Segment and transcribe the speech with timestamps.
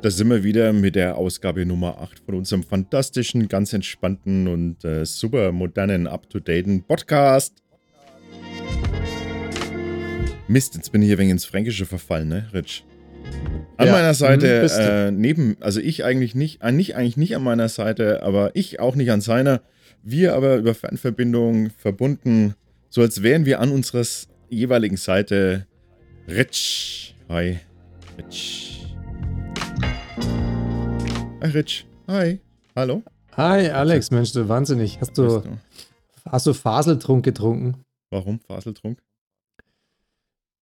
[0.00, 4.84] Da sind wir wieder mit der Ausgabe Nummer 8 von unserem fantastischen, ganz entspannten und
[4.84, 7.54] äh, super modernen, up-to-daten Podcast.
[10.46, 12.84] Mist, jetzt bin ich hier wegen ins Fränkische verfallen, ne, Rich?
[13.76, 14.72] An Ja, meiner Seite, du.
[14.80, 18.78] äh, neben, also ich eigentlich nicht, äh, nicht, eigentlich nicht an meiner Seite, aber ich
[18.80, 19.62] auch nicht an seiner.
[20.04, 22.54] Wir aber über Fernverbindung verbunden,
[22.88, 24.04] so als wären wir an unserer
[24.48, 25.66] jeweiligen Seite.
[26.28, 27.16] Rich.
[27.28, 27.58] Hi.
[28.16, 28.77] Rich.
[31.40, 31.86] Hi, Rich.
[32.08, 32.40] Hi.
[32.74, 33.02] Hallo.
[33.36, 35.00] Hi Alex, Mensch, du wahnsinnig.
[35.00, 35.58] Hast du, du?
[36.24, 37.84] hast du Faseltrunk getrunken?
[38.10, 38.40] Warum?
[38.40, 39.00] Faseltrunk?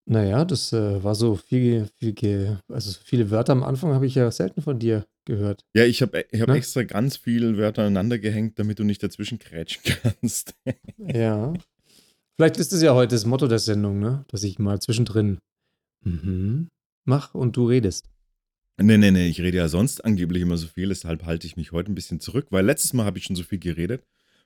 [0.08, 4.14] Naja, das äh, war so viel, viel also so viele Wörter am Anfang habe ich
[4.14, 5.62] ja selten von dir gehört.
[5.74, 6.56] Ja, ich habe ich hab Ne?
[6.56, 10.54] extra ganz viele Wörter aneinander gehängt, damit du nicht dazwischen krätschen kannst.
[10.98, 11.54] Ja.
[12.38, 14.26] Vielleicht ist es ja heute das Motto der Sendung, ne?
[14.28, 15.38] Dass ich mal zwischendrin
[16.04, 16.68] mhm,
[17.06, 18.10] mach und du redest.
[18.79, 21.73] Nee, nee, nee, ich rede ja sonst angeblich immer so viel, deshalb halte ich mich
[21.73, 24.05] heute ein bisschen zurück, weil letztes Mal habe ich schon so viel geredet,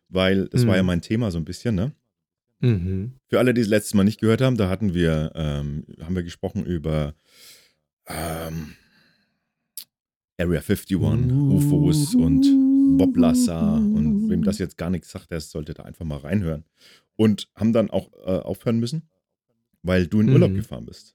[0.09, 0.77] weil das war Mhm.
[0.77, 1.93] ja mein Thema so ein bisschen, ne?
[2.61, 3.15] Mhm.
[3.27, 6.23] Für alle, die es letztes Mal nicht gehört haben, da hatten wir, ähm, haben wir
[6.23, 7.15] gesprochen über
[8.07, 8.75] ähm,
[10.39, 12.47] Area 51, UFOs und
[12.99, 16.65] Bob Lazar und wem das jetzt gar nichts sagt, der sollte da einfach mal reinhören.
[17.17, 19.09] Und haben dann auch äh, aufhören müssen,
[19.83, 20.57] weil du in Urlaub Mhm.
[20.57, 21.15] gefahren bist.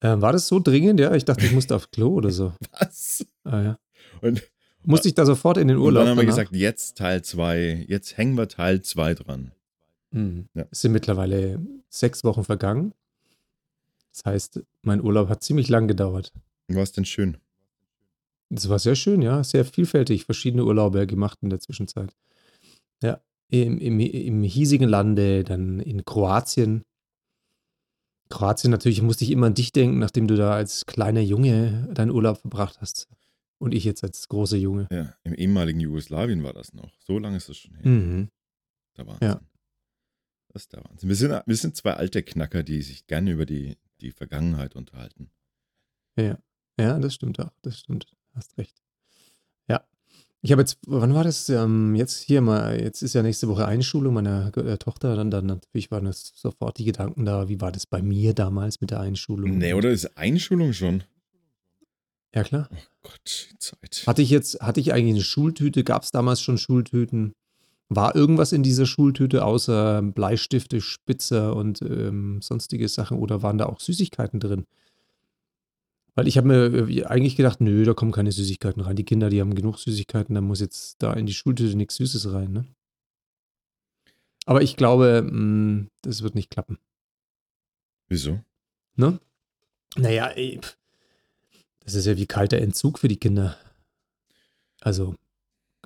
[0.00, 1.00] Ähm, war das so dringend?
[1.00, 2.52] Ja, ich dachte, ich musste auf Klo oder so.
[2.78, 3.26] Was?
[3.44, 3.78] Ah, ja.
[4.20, 4.42] Und,
[4.84, 6.02] Musste ich da sofort in den und Urlaub?
[6.02, 6.36] dann haben wir danach?
[6.36, 9.52] gesagt, jetzt Teil 2, jetzt hängen wir Teil 2 dran.
[10.12, 10.48] Mhm.
[10.54, 10.64] Ja.
[10.70, 12.94] Es sind mittlerweile sechs Wochen vergangen.
[14.12, 16.32] Das heißt, mein Urlaub hat ziemlich lang gedauert.
[16.68, 17.36] War es denn schön?
[18.50, 19.44] Das war sehr schön, ja.
[19.44, 22.14] Sehr vielfältig, verschiedene Urlaube gemacht in der Zwischenzeit.
[23.02, 26.82] Ja, im, im, im hiesigen Lande, dann in Kroatien.
[28.28, 32.10] Kroatien natürlich musste ich immer an dich denken, nachdem du da als kleiner Junge deinen
[32.10, 33.08] Urlaub verbracht hast.
[33.58, 34.86] Und ich jetzt als großer Junge.
[34.92, 36.92] Ja, im ehemaligen Jugoslawien war das noch.
[37.00, 37.88] So lange ist das schon her.
[37.88, 38.28] Mhm.
[38.96, 39.28] Der Wahnsinn.
[39.28, 39.40] Ja.
[40.48, 41.08] Das ist der Wahnsinn.
[41.08, 45.30] Wir sind, wir sind zwei alte Knacker, die sich gerne über die, die Vergangenheit unterhalten.
[46.16, 46.38] Ja.
[46.78, 47.52] ja, das stimmt auch.
[47.62, 48.06] Das stimmt.
[48.34, 48.80] Hast recht.
[50.40, 51.48] Ich habe jetzt, wann war das?
[51.48, 55.16] Ähm, jetzt hier mal, jetzt ist ja nächste Woche Einschulung meiner äh, Tochter.
[55.16, 58.80] Dann, dann natürlich waren das sofort die Gedanken da, wie war das bei mir damals
[58.80, 59.58] mit der Einschulung?
[59.58, 61.02] Nee, oder ist Einschulung schon?
[62.34, 62.68] Ja, klar.
[62.70, 64.04] Oh Gott, die Zeit.
[64.06, 65.82] Hatte ich jetzt, hatte ich eigentlich eine Schultüte?
[65.82, 67.32] Gab es damals schon Schultüten?
[67.88, 73.66] War irgendwas in dieser Schultüte außer Bleistifte, Spitzer und ähm, sonstige Sachen oder waren da
[73.66, 74.66] auch Süßigkeiten drin?
[76.18, 78.96] Weil ich habe mir äh, eigentlich gedacht, nö, da kommen keine Süßigkeiten rein.
[78.96, 82.32] Die Kinder, die haben genug Süßigkeiten, da muss jetzt da in die Schultüte nichts Süßes
[82.32, 82.64] rein, ne?
[84.44, 86.76] Aber ich glaube, mh, das wird nicht klappen.
[88.08, 88.40] Wieso?
[88.96, 89.20] Ne?
[89.96, 90.58] Naja, ey,
[91.84, 93.56] das ist ja wie kalter Entzug für die Kinder.
[94.80, 95.14] Also,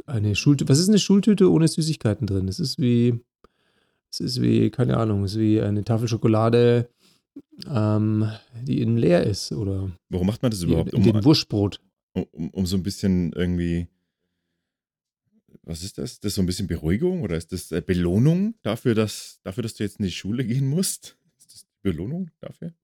[0.06, 0.70] eine Schultüte.
[0.70, 2.46] Was ist eine Schultüte ohne Süßigkeiten drin?
[2.46, 3.20] Das ist wie,
[4.10, 6.88] es ist wie, keine Ahnung, es ist wie eine Tafel Schokolade,
[7.66, 8.30] ähm,
[8.62, 10.94] die innen leer ist oder Warum macht man das überhaupt?
[10.94, 11.80] Um, Wurstbrot.
[12.12, 13.88] um, um so ein bisschen irgendwie.
[15.64, 16.18] Was ist das?
[16.18, 19.74] Das ist so ein bisschen Beruhigung oder ist das äh, Belohnung dafür, dass, dafür, dass
[19.74, 21.16] du jetzt in die Schule gehen musst?
[21.38, 22.74] Ist das die Belohnung dafür?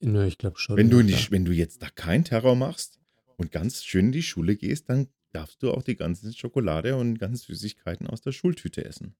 [0.00, 0.76] Nö, ich glaube schon.
[0.76, 1.20] Wenn du, klar.
[1.30, 3.00] wenn du jetzt da keinen Terror machst
[3.36, 7.18] und ganz schön in die Schule gehst, dann darfst du auch die ganze Schokolade und
[7.18, 9.16] ganzen Süßigkeiten aus der Schultüte essen.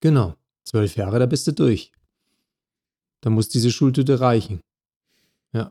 [0.00, 0.34] Genau.
[0.64, 1.92] Zwölf Jahre, da bist du durch.
[3.22, 4.60] Da muss diese Schultüte reichen.
[5.54, 5.70] Ja.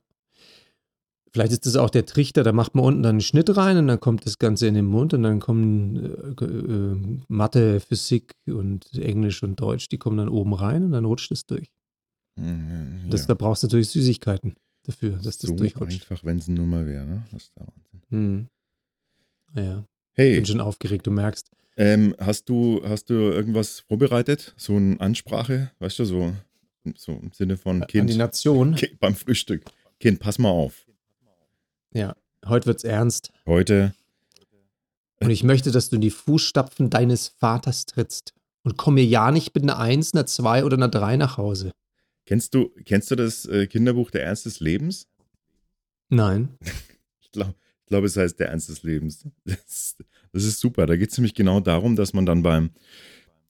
[1.34, 3.88] Vielleicht ist das auch der Trichter, da macht man unten dann einen Schnitt rein und
[3.88, 5.96] dann kommt das Ganze in den Mund und dann kommen
[6.40, 11.06] äh, äh, Mathe, Physik und Englisch und Deutsch, die kommen dann oben rein und dann
[11.06, 11.72] rutscht es durch.
[12.38, 13.28] Mhm, Das, ja.
[13.28, 16.02] Da brauchst du natürlich Süßigkeiten dafür, dass das so durchrutscht.
[16.02, 17.06] einfach, wenn es nur mal wäre.
[17.06, 17.24] Ne?
[17.32, 18.02] Das ist der Wahnsinn.
[18.10, 18.48] Hm.
[19.56, 21.50] Ja, Hey, bin schon aufgeregt, du merkst.
[21.78, 24.54] ähm, hast, du, hast du irgendwas vorbereitet?
[24.58, 25.72] So eine Ansprache?
[25.80, 26.34] Weißt du, so,
[26.96, 28.76] so im Sinne von An die Kind Nation.
[28.76, 29.64] Kind beim Frühstück.
[30.00, 30.86] Kind, pass mal auf.
[31.94, 33.32] Ja, heute wird's ernst.
[33.46, 33.94] Heute,
[35.20, 38.34] Und ich möchte, dass du in die Fußstapfen deines Vaters trittst.
[38.64, 41.72] Und komm mir ja nicht mit einer Eins, einer Zwei oder einer Drei nach Hause.
[42.26, 45.08] kennst du, kennst du das äh, Kinderbuch Der Ernst des Lebens?
[46.10, 46.58] Nein.
[47.24, 49.26] Ich glaube, ich glaub, es heißt Der Ernst des Lebens.
[49.46, 49.96] Das,
[50.34, 50.86] das ist super.
[50.86, 52.72] Da geht es nämlich genau darum, dass man dann beim,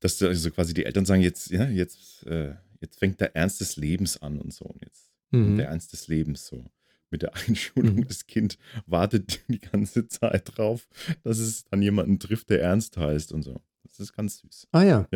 [0.02, 3.78] dass also quasi die Eltern sagen, jetzt, ja, jetzt, äh, jetzt fängt der Ernst des
[3.78, 4.66] Lebens an und so.
[4.66, 5.56] Und jetzt Mhm.
[5.58, 6.66] der Ernst des Lebens so.
[7.10, 8.08] Mit der Einschulung, Mhm.
[8.08, 10.88] das Kind wartet die ganze Zeit drauf,
[11.24, 13.62] dass es dann jemanden trifft, der Ernst heißt und so.
[13.84, 14.68] Das ist ganz süß.
[14.72, 15.08] Ah ja.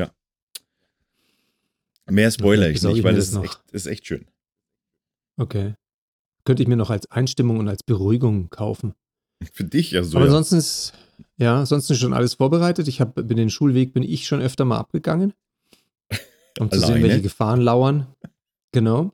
[2.07, 4.25] Mehr spoiler ich nicht, ich weil das ist echt, ist echt schön.
[5.37, 5.73] Okay.
[6.45, 8.93] könnte ich mir noch als Einstimmung und als Beruhigung kaufen.
[9.51, 10.17] Für dich ja so.
[10.17, 10.31] Aber ja.
[10.31, 10.93] ansonsten ist,
[11.37, 12.87] ja, ansonsten schon alles vorbereitet.
[12.87, 15.33] Ich habe bin den Schulweg bin ich schon öfter mal abgegangen,
[16.59, 18.07] um zu sehen, welche Gefahren lauern.
[18.71, 19.11] Genau.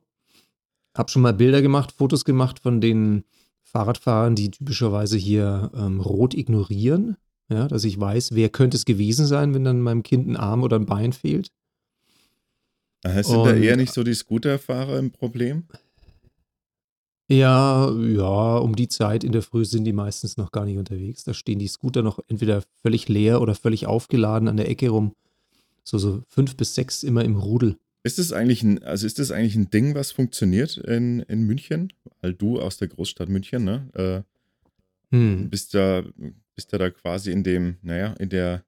[0.96, 3.24] Hab schon mal Bilder gemacht, Fotos gemacht von den
[3.62, 7.16] Fahrradfahrern, die typischerweise hier ähm, rot ignorieren.
[7.48, 10.62] Ja, dass ich weiß, wer könnte es gewesen sein, wenn dann meinem Kind ein Arm
[10.62, 11.50] oder ein Bein fehlt.
[13.02, 15.64] Äh, Sind da eher nicht so die Scooterfahrer im Problem?
[17.28, 21.24] Ja, ja, um die Zeit in der Früh sind die meistens noch gar nicht unterwegs.
[21.24, 25.14] Da stehen die Scooter noch entweder völlig leer oder völlig aufgeladen an der Ecke rum.
[25.84, 27.76] So, so fünf bis sechs immer im Rudel.
[28.04, 31.92] Ist das eigentlich ein, also ist das eigentlich ein Ding, was funktioniert in, in München?
[32.20, 33.88] Weil du aus der Großstadt München, ne?
[33.94, 34.32] Äh,
[35.14, 35.50] Hm.
[35.50, 36.02] bist da,
[36.54, 38.64] bist da da quasi in dem, naja, in der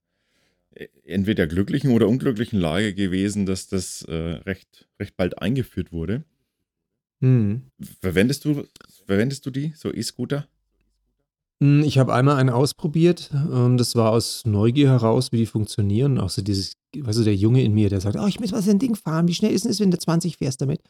[1.05, 6.25] entweder glücklichen oder unglücklichen Lage gewesen, dass das äh, recht, recht bald eingeführt wurde.
[7.21, 7.63] Hm.
[8.01, 8.67] Verwendest du,
[9.07, 10.49] verwendest du die, so E-Scooter?
[11.61, 13.31] Hm, Ich habe einmal einen ausprobiert.
[13.33, 16.19] ähm, Das war aus Neugier heraus, wie die funktionieren.
[16.19, 18.63] Auch so dieses, weißt du, der Junge in mir, der sagt, oh, ich muss mal
[18.63, 19.29] so ein Ding fahren.
[19.29, 20.81] Wie schnell ist es, wenn du 20 fährst damit?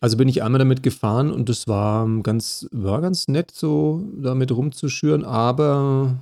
[0.00, 4.50] Also bin ich einmal damit gefahren und das war ganz, war ganz nett, so damit
[4.50, 6.16] rumzuschüren, aber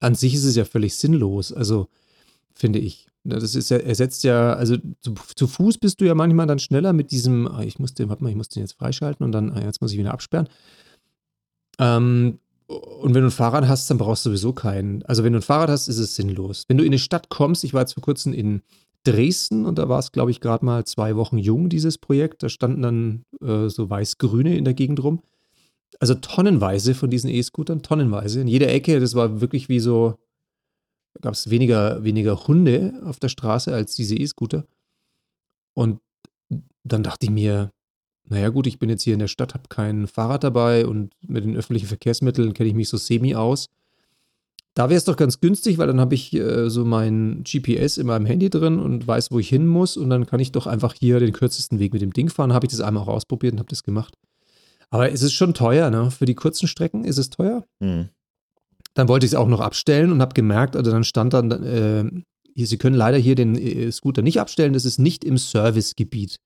[0.00, 1.52] an sich ist es ja völlig sinnlos.
[1.52, 1.88] Also
[2.54, 3.06] finde ich.
[3.24, 6.58] Na, Das ist ja, ersetzt ja, also zu, zu Fuß bist du ja manchmal dann
[6.58, 9.32] schneller mit diesem, ah, ich muss den, warte mal, ich muss den jetzt freischalten und
[9.32, 10.48] dann, ah, jetzt muss ich wieder absperren.
[11.78, 15.02] Ähm, und wenn du ein Fahrrad hast, dann brauchst du sowieso keinen.
[15.04, 16.64] Also wenn du ein Fahrrad hast, ist es sinnlos.
[16.68, 18.62] Wenn du in eine Stadt kommst, ich war jetzt vor kurzem in
[19.04, 22.42] Dresden und da war es, glaube ich, gerade mal zwei Wochen jung, dieses Projekt.
[22.42, 25.20] Da standen dann äh, so weiß-grüne in der Gegend rum.
[26.00, 28.40] Also tonnenweise von diesen E-Scootern, tonnenweise.
[28.40, 30.14] In jeder Ecke, das war wirklich wie so,
[31.20, 34.64] gab es weniger, weniger Hunde auf der Straße als diese E-Scooter.
[35.74, 36.00] Und
[36.82, 37.70] dann dachte ich mir,
[38.28, 41.44] naja gut, ich bin jetzt hier in der Stadt, habe kein Fahrrad dabei und mit
[41.44, 43.68] den öffentlichen Verkehrsmitteln kenne ich mich so semi aus.
[44.72, 48.08] Da wäre es doch ganz günstig, weil dann habe ich äh, so mein GPS in
[48.08, 50.94] meinem Handy drin und weiß, wo ich hin muss und dann kann ich doch einfach
[50.94, 52.52] hier den kürzesten Weg mit dem Ding fahren.
[52.52, 54.14] Habe ich das einmal auch ausprobiert und habe das gemacht.
[54.90, 56.10] Aber es ist schon teuer, ne?
[56.10, 57.64] Für die kurzen Strecken ist es teuer.
[57.80, 58.08] Hm.
[58.94, 62.04] Dann wollte ich es auch noch abstellen und habe gemerkt, also dann stand dann, äh,
[62.56, 66.38] Sie können leider hier den äh, Scooter nicht abstellen, das ist nicht im Servicegebiet.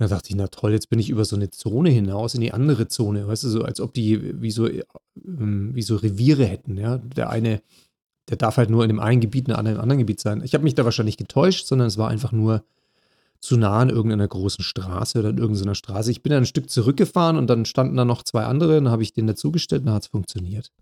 [0.00, 2.54] Da dachte ich, na toll, jetzt bin ich über so eine Zone hinaus in die
[2.54, 4.82] andere Zone, weißt du, so als ob die wie so, äh,
[5.14, 6.96] wie so Reviere hätten, ja.
[6.96, 7.60] Der eine,
[8.30, 10.42] der darf halt nur in dem einen Gebiet, in einem anderen Gebiet sein.
[10.42, 12.64] Ich habe mich da wahrscheinlich getäuscht, sondern es war einfach nur
[13.40, 16.10] zu nah an irgendeiner großen Straße oder an irgendeiner Straße.
[16.10, 19.02] Ich bin dann ein Stück zurückgefahren und dann standen da noch zwei andere, dann habe
[19.02, 20.72] ich den dazugestellt und dann hat es funktioniert.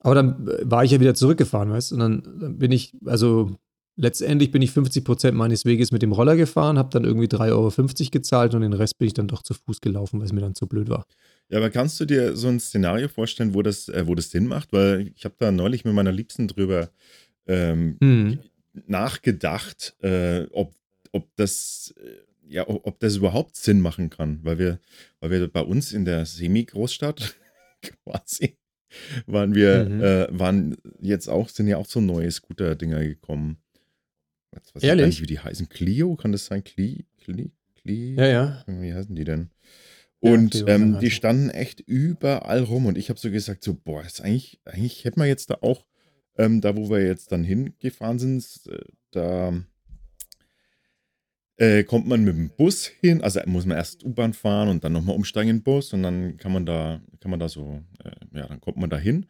[0.00, 1.96] Aber dann äh, war ich ja wieder zurückgefahren, weißt du?
[1.96, 3.58] Und dann, dann bin ich, also
[3.96, 7.50] letztendlich bin ich 50 Prozent meines Weges mit dem Roller gefahren, habe dann irgendwie 3,50
[7.52, 10.40] Euro gezahlt und den Rest bin ich dann doch zu Fuß gelaufen, weil es mir
[10.40, 11.06] dann zu blöd war.
[11.48, 14.46] Ja, aber kannst du dir so ein Szenario vorstellen, wo das, äh, wo das Sinn
[14.46, 14.72] macht?
[14.72, 16.90] Weil ich habe da neulich mit meiner Liebsten drüber
[17.46, 18.38] ähm, Hm.
[18.86, 20.74] nachgedacht, äh, ob,
[21.12, 24.78] ob das äh, ja, ob ob das überhaupt Sinn machen kann, weil wir,
[25.20, 27.34] weil wir bei uns in der Semi-Großstadt
[28.04, 28.56] quasi
[29.26, 30.00] waren wir, Mhm.
[30.00, 33.58] äh, waren jetzt auch, sind ja auch so neue Scooter-Dinger gekommen.
[34.56, 35.02] Jetzt weiß ich Ehrlich?
[35.02, 35.68] gar nicht, wie die heißen.
[35.68, 36.64] Clio, kann das sein?
[36.64, 38.14] Cli, Cli, Cli?
[38.14, 38.64] Ja, ja.
[38.66, 39.50] Wie heißen die denn?
[40.20, 43.62] Ja, Und Clio ähm, kann die standen echt überall rum und ich habe so gesagt,
[43.62, 45.84] so, boah, ist eigentlich, eigentlich hätten wir jetzt da auch,
[46.38, 48.78] ähm, da wo wir jetzt dann hingefahren sind, äh,
[49.10, 49.52] da
[51.58, 54.92] äh, kommt man mit dem Bus hin, also muss man erst U-Bahn fahren und dann
[54.92, 58.38] nochmal umsteigen in den Bus und dann kann man da, kann man da so, äh,
[58.38, 59.26] ja, dann kommt man da hin.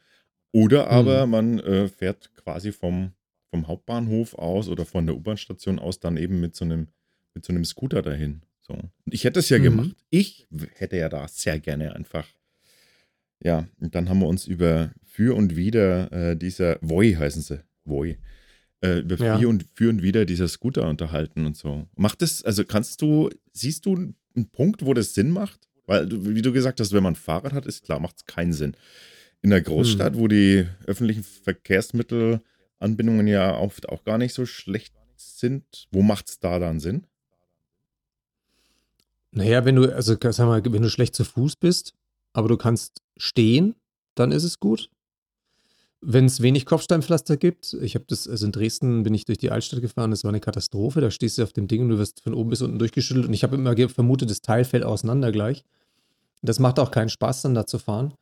[0.53, 3.13] Oder aber man äh, fährt quasi vom,
[3.57, 6.89] vom Hauptbahnhof aus oder von der U-Bahn-Station aus dann eben mit so einem,
[7.35, 8.43] mit so einem Scooter dahin.
[8.61, 8.75] So.
[8.75, 9.63] Und ich hätte es ja Mhm.
[9.63, 9.97] gemacht.
[10.11, 12.27] Ich hätte ja da sehr gerne einfach.
[13.43, 17.61] Ja, und dann haben wir uns über für und wieder äh, dieser Voi heißen sie.
[17.85, 18.19] Voi.
[18.83, 19.39] Äh, über Ja.
[19.39, 21.87] für und für und wieder dieser Scooter unterhalten und so.
[21.97, 25.69] Macht das, also kannst du, siehst du einen Punkt, wo das Sinn macht?
[25.87, 28.53] Weil, wie du gesagt hast, wenn man ein Fahrrad hat, ist klar, macht es keinen
[28.53, 28.77] Sinn.
[29.43, 30.21] In der Großstadt, Hm.
[30.21, 31.23] wo die öffentlichen
[32.79, 37.07] Verkehrsmittelanbindungen ja oft auch gar nicht so schlecht sind, wo macht es da dann Sinn?
[39.33, 41.95] Naja, wenn du, also sag mal, wenn du schlecht zu Fuß bist,
[42.33, 43.75] aber du kannst stehen,
[44.15, 44.91] dann ist es gut.
[46.01, 49.51] Wenn es wenig Kopfsteinpflaster gibt, ich habe das, also in Dresden bin ich durch die
[49.51, 52.23] Altstadt gefahren, das war eine Katastrophe, da stehst du auf dem Ding und du wirst
[52.23, 55.65] von oben bis unten durchgeschüttelt und ich habe immer vermutet, das Teil fällt auseinander gleich.
[56.43, 58.15] Das macht auch keinen Spaß, dann da zu fahren.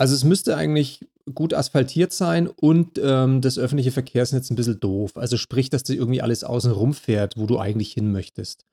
[0.00, 5.18] Also es müsste eigentlich gut asphaltiert sein und ähm, das öffentliche Verkehrsnetz ein bisschen doof.
[5.18, 8.64] Also sprich, dass dir irgendwie alles außen rum fährt, wo du eigentlich hin möchtest.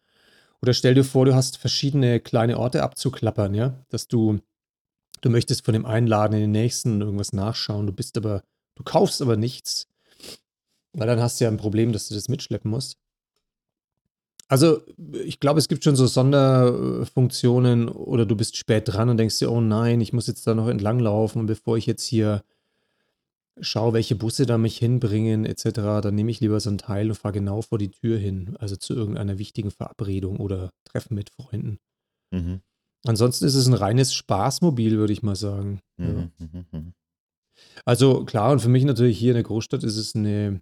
[0.61, 4.39] Oder stell dir vor, du hast verschiedene kleine Orte abzuklappern, ja, dass du,
[5.19, 8.41] du möchtest von dem einen Laden in den nächsten irgendwas nachschauen, du bist aber,
[8.75, 9.89] du kaufst aber nichts,
[10.93, 12.95] weil dann hast du ja ein Problem, dass du das mitschleppen musst.
[14.49, 19.39] Also, ich glaube, es gibt schon so Sonderfunktionen oder du bist spät dran und denkst
[19.39, 22.43] dir, oh nein, ich muss jetzt da noch entlang laufen und bevor ich jetzt hier
[23.59, 27.15] schaue, welche Busse da mich hinbringen etc., dann nehme ich lieber so ein Teil und
[27.15, 31.79] fahre genau vor die Tür hin, also zu irgendeiner wichtigen Verabredung oder Treffen mit Freunden.
[32.31, 32.61] Mhm.
[33.05, 35.81] Ansonsten ist es ein reines Spaßmobil, würde ich mal sagen.
[35.97, 36.31] Mhm.
[36.39, 36.65] Mhm.
[36.71, 36.93] Mhm.
[37.85, 40.61] Also klar, und für mich natürlich hier in der Großstadt ist es eine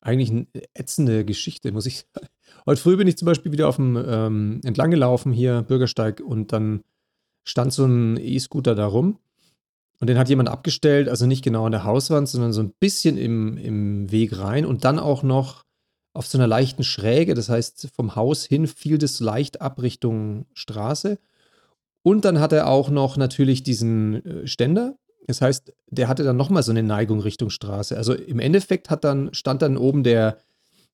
[0.00, 2.28] eigentlich eine ätzende Geschichte, muss ich sagen.
[2.66, 6.52] Heute früh bin ich zum Beispiel wieder auf dem ähm, entlang gelaufen hier, Bürgersteig, und
[6.52, 6.82] dann
[7.44, 9.18] stand so ein E-Scooter da rum.
[10.00, 13.16] Und den hat jemand abgestellt, also nicht genau an der Hauswand, sondern so ein bisschen
[13.16, 15.64] im, im Weg rein und dann auch noch
[16.12, 17.34] auf so einer leichten Schräge.
[17.34, 21.18] Das heißt, vom Haus hin fiel das leicht ab Richtung Straße.
[22.02, 24.96] Und dann hat er auch noch natürlich diesen äh, Ständer.
[25.26, 27.96] Das heißt, der hatte dann nochmal so eine Neigung Richtung Straße.
[27.96, 30.38] Also im Endeffekt hat dann, stand dann oben der,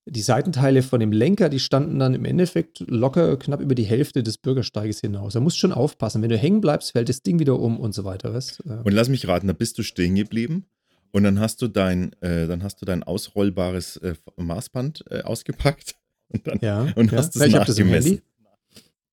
[0.06, 4.22] die Seitenteile von dem Lenker, die standen dann im Endeffekt locker knapp über die Hälfte
[4.22, 5.34] des Bürgersteiges hinaus.
[5.34, 6.22] Da musst schon aufpassen.
[6.22, 8.34] Wenn du hängen bleibst, fällt das Ding wieder um und so weiter.
[8.34, 8.60] Weißt?
[8.60, 10.66] Und lass mich raten, da bist du stehen geblieben
[11.12, 15.94] und dann hast du dein, äh, dann hast du dein ausrollbares äh, Maßband äh, ausgepackt
[16.28, 17.18] und dann ja, und ja.
[17.18, 18.22] hast es Ja, das nachgemessen.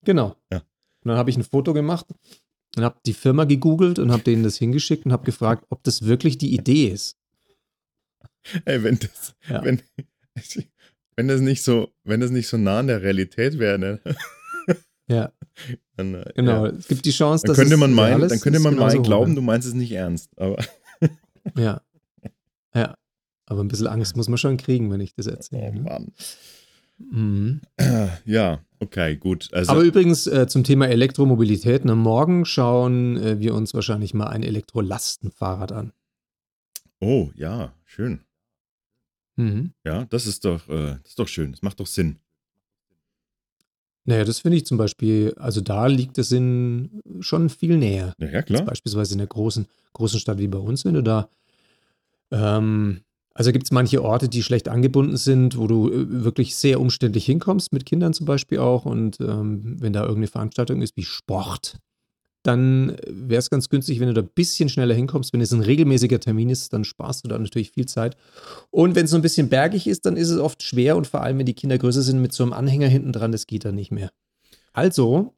[0.04, 0.34] Genau.
[0.50, 0.58] Ja.
[0.58, 2.06] Und dann habe ich ein Foto gemacht
[2.76, 6.02] und habe die Firma gegoogelt und habe denen das hingeschickt und habe gefragt, ob das
[6.02, 7.16] wirklich die Idee ist.
[8.64, 9.82] Ey, wenn das, wenn,
[11.16, 14.00] wenn das nicht so, wenn das nicht so nah an der Realität wäre, ne?
[15.08, 15.32] Ja,
[15.96, 16.66] Dann, äh, genau.
[16.66, 16.72] Ja.
[16.72, 19.34] Es gibt die Chance, Dann dass könnte man meinen, dann könnte man hoch, glauben, ja.
[19.36, 20.30] du meinst es nicht ernst.
[20.38, 20.56] Aber
[21.56, 21.82] Ja.
[22.74, 22.94] Ja.
[23.46, 25.72] Aber ein bisschen Angst muss man schon kriegen, wenn ich das oh erzähle.
[25.74, 25.80] ne?
[25.80, 26.12] Mann.
[26.98, 27.60] Mhm.
[28.24, 29.48] Ja, okay, gut.
[29.52, 31.84] Also Aber übrigens äh, zum Thema Elektromobilität.
[31.84, 35.92] Ne, morgen schauen äh, wir uns wahrscheinlich mal ein Elektrolastenfahrrad an.
[37.00, 38.20] oh ja, schön.
[39.40, 39.72] Mhm.
[39.84, 41.52] Ja, das ist doch, äh, das ist doch schön.
[41.52, 42.16] Das macht doch Sinn.
[44.04, 48.12] Naja, das finde ich zum Beispiel, also da liegt der Sinn schon viel näher.
[48.18, 48.64] Ja, ja klar.
[48.64, 51.28] beispielsweise in der großen, großen Stadt wie bei uns, wenn du da,
[52.30, 53.00] ähm,
[53.34, 57.24] also gibt es manche Orte, die schlecht angebunden sind, wo du äh, wirklich sehr umständlich
[57.26, 58.84] hinkommst, mit Kindern zum Beispiel auch.
[58.84, 61.78] Und ähm, wenn da irgendeine Veranstaltung ist wie Sport,
[62.42, 65.32] dann wäre es ganz günstig, wenn du da ein bisschen schneller hinkommst.
[65.32, 68.16] Wenn es ein regelmäßiger Termin ist, dann sparst du da natürlich viel Zeit.
[68.70, 71.22] Und wenn es so ein bisschen bergig ist, dann ist es oft schwer und vor
[71.22, 73.74] allem, wenn die Kinder größer sind, mit so einem Anhänger hinten dran, das geht dann
[73.74, 74.10] nicht mehr.
[74.72, 75.34] Also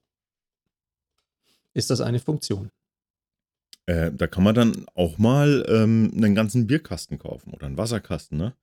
[1.74, 2.70] ist das eine Funktion.
[3.86, 8.38] Äh, da kann man dann auch mal ähm, einen ganzen Bierkasten kaufen oder einen Wasserkasten,
[8.38, 8.54] ne?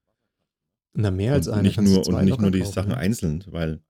[0.93, 1.63] Na, mehr als und eine.
[1.63, 2.97] nicht nur, und nicht nur die kaufen, Sachen ja.
[2.97, 3.81] einzeln, weil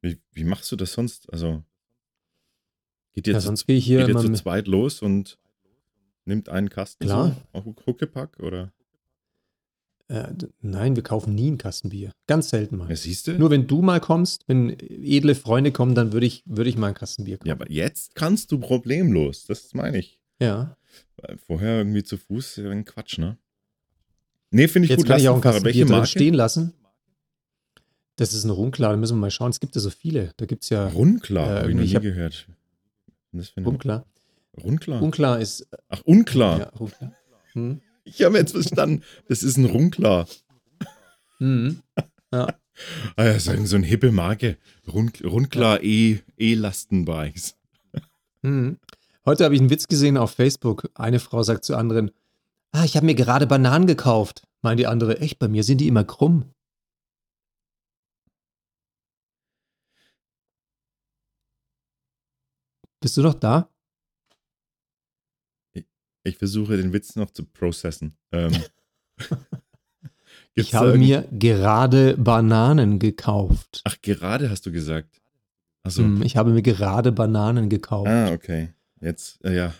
[0.00, 1.32] wie, wie machst du das sonst?
[1.32, 1.64] Also
[3.16, 5.02] geht ihr, Ja, zu, sonst gehe ich hier geht ihr immer zu mit, zweit los
[5.02, 5.38] und
[6.24, 7.36] nimmt einen Kasten Klar.
[7.52, 8.72] so auf Huckepack oder?
[10.08, 10.28] äh,
[10.60, 12.12] Nein, wir kaufen nie einen Kasten Bier.
[12.28, 12.88] Ganz selten mal.
[12.88, 13.32] Ja, siehst du?
[13.32, 16.86] Nur wenn du mal kommst, wenn edle Freunde kommen, dann würde ich, würde ich mal
[16.88, 17.48] einen Kasten Bier kaufen.
[17.48, 20.20] Ja, aber jetzt kannst du problemlos, das meine ich.
[20.40, 20.76] Ja.
[21.46, 23.36] Vorher irgendwie zu Fuß, ja, ein Quatsch, ne?
[24.50, 25.08] Nee, finde ich Jetzt gut.
[25.08, 25.54] kann ich auch einen Lastenfahrrad.
[25.54, 26.08] Kasten Welche Bier drin Marke?
[26.08, 26.72] stehen lassen.
[28.16, 29.50] Das ist ein Runklar, da müssen wir mal schauen.
[29.50, 30.32] Es gibt ja so viele.
[30.36, 32.48] Da gibt es ja Runklar, Äh, habe ich noch nie hab- gehört.
[33.36, 34.06] Das für eine Runklar.
[34.62, 35.02] Runklar?
[35.02, 35.66] Unklar ist.
[35.88, 36.58] Ach, unklar.
[36.58, 37.12] Ja, Runklar.
[37.52, 37.80] Hm.
[38.04, 40.26] Ich habe jetzt verstanden, das ist ein Runklar.
[41.38, 41.80] Mhm.
[42.32, 42.54] Ja.
[43.16, 44.56] Ah ja, so, ein- so eine hippe Marke.
[44.92, 47.56] Rund, Rundklar E- E-Lastenbikes.
[48.42, 48.78] Mhm.
[49.24, 50.88] Heute habe ich einen Witz gesehen auf Facebook.
[50.94, 52.10] Eine Frau sagt zur anderen:
[52.72, 54.46] Ah, ich habe mir gerade Bananen gekauft.
[54.62, 56.44] Meint die andere: Echt, bei mir sind die immer krumm.
[63.06, 63.68] Bist du noch da?
[66.24, 68.16] ich versuche den Witz noch zu processen.
[68.32, 68.50] Ähm,
[70.54, 73.82] Ich habe irgend- mir gerade Bananen gekauft.
[73.84, 75.22] Ach, gerade hast du gesagt.
[75.94, 78.08] Hm, Ich habe mir gerade Bananen gekauft.
[78.08, 78.70] Ah, okay.
[79.00, 79.72] Jetzt, äh, ja.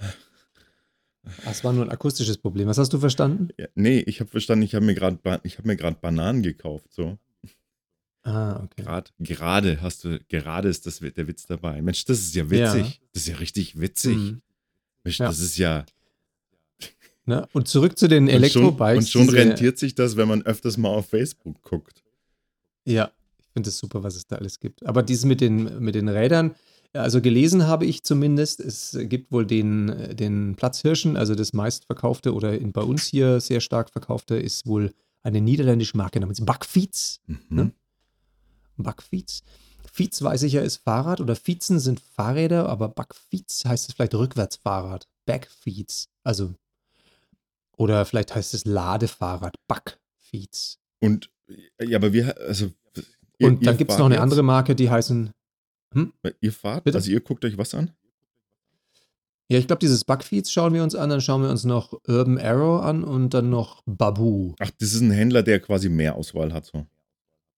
[1.44, 2.68] Das war nur ein akustisches Problem.
[2.68, 3.48] Was hast du verstanden?
[3.58, 3.66] ja.
[3.74, 6.92] Nee, ich habe verstanden, ich habe mir gerade ba ich habe mir gerade Bananen gekauft.
[6.92, 7.18] So.
[8.26, 8.82] Ah, okay.
[8.82, 11.80] Grad, gerade hast du, gerade ist das, der Witz dabei.
[11.80, 12.50] Mensch, das ist ja Ja.
[12.74, 13.00] witzig.
[13.12, 14.16] Das ist ja richtig witzig.
[14.16, 14.42] Hm.
[15.04, 15.26] Mensch, Ja.
[15.28, 15.86] das ist ja.
[17.24, 17.46] Ne?
[17.52, 18.96] Und zurück zu den Und schon, Elektrobikes.
[18.98, 22.02] und schon rentiert sich das, wenn man öfters mal auf Facebook guckt.
[22.84, 24.84] Ja, ich finde es super, was es da alles gibt.
[24.86, 26.54] Aber dieses mit den, mit den Rädern,
[26.92, 32.58] also gelesen habe ich zumindest, es gibt wohl den, den Platzhirschen, also das meistverkaufte oder
[32.58, 34.92] in, bei uns hier sehr stark verkaufte, ist wohl
[35.22, 37.20] eine niederländische Marke namens Buckfeeds.
[37.26, 37.38] Mhm.
[37.50, 37.72] Ne?
[38.84, 39.42] Buckfeeds.
[39.92, 44.14] Fiets weiß ich ja ist Fahrrad oder Fiezen sind Fahrräder, aber Backfiets heißt es vielleicht
[44.14, 45.08] Rückwärtsfahrrad.
[45.24, 46.10] Backfeeds.
[46.22, 46.54] Also,
[47.76, 49.56] oder vielleicht heißt es Ladefahrrad.
[49.68, 50.78] Backfeeds.
[51.00, 51.30] Und,
[51.80, 52.70] ja, aber wir, also.
[53.38, 55.30] Ihr, Und dann gibt es noch eine andere Marke, die heißen.
[55.94, 56.12] Hm?
[56.40, 56.84] Ihr fahrt?
[56.84, 56.98] Bitte?
[56.98, 57.90] Also, ihr guckt euch was an?
[59.48, 62.38] Ja, ich glaube, dieses Bugfeeds schauen wir uns an, dann schauen wir uns noch Urban
[62.38, 64.54] Arrow an und dann noch Babu.
[64.58, 66.66] Ach, das ist ein Händler, der quasi mehr Auswahl hat.
[66.66, 66.84] So.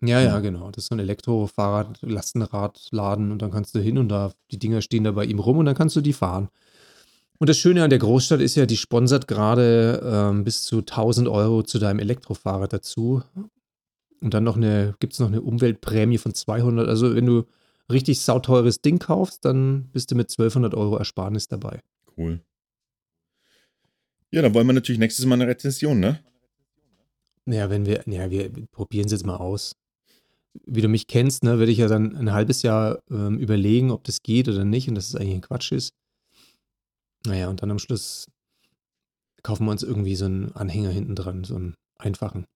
[0.01, 0.71] Ja, ja, genau.
[0.71, 4.81] Das ist so ein Elektrofahrrad, Lastenradladen und dann kannst du hin und da, die Dinger
[4.81, 6.49] stehen da bei ihm rum und dann kannst du die fahren.
[7.39, 11.29] Und das Schöne an der Großstadt ist ja, die sponsert gerade ähm, bis zu 1000
[11.29, 13.23] Euro zu deinem Elektrofahrrad dazu.
[14.21, 16.89] Und dann noch eine, gibt es noch eine Umweltprämie von 200.
[16.89, 17.45] Also wenn du
[17.91, 21.81] richtig sauteures Ding kaufst, dann bist du mit 1200 Euro Ersparnis dabei.
[22.17, 22.41] Cool.
[24.31, 26.21] Ja, dann wollen wir natürlich nächstes Mal eine Rezension, ne?
[27.47, 29.75] Ja, wenn wir, ja, wir probieren es jetzt mal aus.
[30.65, 34.05] Wie du mich kennst, ne, werde ich ja dann ein halbes Jahr ähm, überlegen, ob
[34.05, 35.93] das geht oder nicht und dass es eigentlich ein Quatsch ist.
[37.27, 38.27] Naja, und dann am Schluss
[39.43, 42.47] kaufen wir uns irgendwie so einen Anhänger hinten dran, so einen einfachen.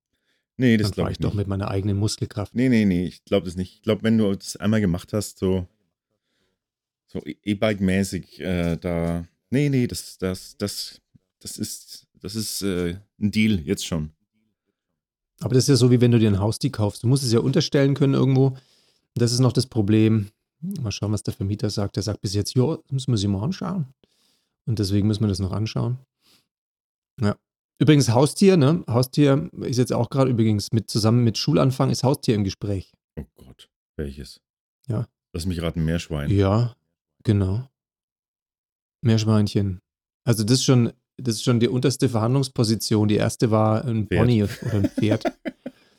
[0.56, 2.54] Nee, das glaube ich doch mit meiner eigenen Muskelkraft.
[2.54, 3.76] Nee, nee, nee, ich glaube das nicht.
[3.76, 5.66] Ich glaube, wenn du das einmal gemacht hast, so,
[7.06, 9.26] so E-Bike-mäßig, äh, da.
[9.50, 11.00] Nee, nee, das, das, das,
[11.40, 14.12] das ist, das ist äh, ein Deal jetzt schon.
[15.42, 17.02] Aber das ist ja so, wie wenn du dir ein Haustier kaufst.
[17.02, 18.56] Du musst es ja unterstellen können irgendwo.
[19.14, 20.28] Das ist noch das Problem.
[20.60, 21.96] Mal schauen, was der Vermieter sagt.
[21.96, 23.86] Der sagt bis jetzt, ja, müssen wir sie mal anschauen.
[24.66, 25.98] Und deswegen müssen wir das noch anschauen.
[27.20, 27.36] Ja.
[27.80, 28.84] Übrigens Haustier, ne?
[28.88, 32.92] Haustier ist jetzt auch gerade übrigens mit zusammen mit Schulanfang ist Haustier im Gespräch.
[33.18, 34.40] Oh Gott, welches?
[34.86, 35.08] Ja.
[35.32, 36.30] Lass mich raten, Meerschwein.
[36.30, 36.76] Ja,
[37.24, 37.68] genau.
[39.00, 39.80] Meerschweinchen.
[40.24, 43.08] Also das ist schon, das ist schon die unterste Verhandlungsposition.
[43.08, 44.20] Die erste war ein Pferd.
[44.20, 45.24] Pony oder ein Pferd.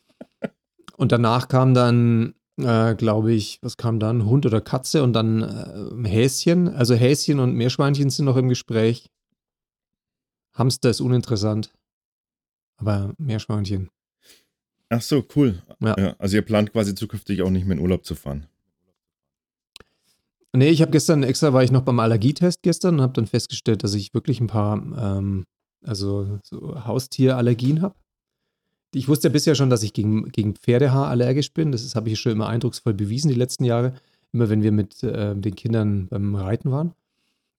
[0.98, 4.26] und danach kam dann, äh, glaube ich, was kam dann?
[4.26, 6.70] Hund oder Katze und dann äh, Häschen.
[6.70, 9.10] Also Häschen und Meerschweinchen sind noch im Gespräch.
[10.54, 11.74] Hamster ist uninteressant.
[12.78, 13.90] Aber Meerschweinchen.
[14.90, 15.62] Ach so, cool.
[15.80, 15.96] Ja.
[15.98, 16.16] ja.
[16.20, 18.48] Also ihr plant quasi zukünftig auch nicht mehr in Urlaub zu fahren.
[20.56, 23.84] Nee, ich habe gestern extra, war ich noch beim Allergietest gestern und habe dann festgestellt,
[23.84, 25.46] dass ich wirklich ein paar, ähm,
[25.84, 27.96] also so Haustierallergien habe.
[28.94, 31.72] Ich wusste ja bisher schon, dass ich gegen, gegen Pferdehaar allergisch bin.
[31.72, 33.96] Das habe ich schon immer eindrucksvoll bewiesen die letzten Jahre.
[34.32, 36.94] Immer wenn wir mit äh, den Kindern beim Reiten waren.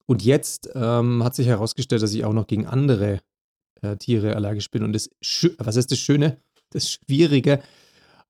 [0.07, 3.21] Und jetzt ähm, hat sich herausgestellt, dass ich auch noch gegen andere
[3.81, 4.85] äh, Tiere allergisch bin.
[4.85, 5.11] Und das,
[5.59, 6.39] was ist das Schöne?
[6.71, 7.61] Das Schwierige,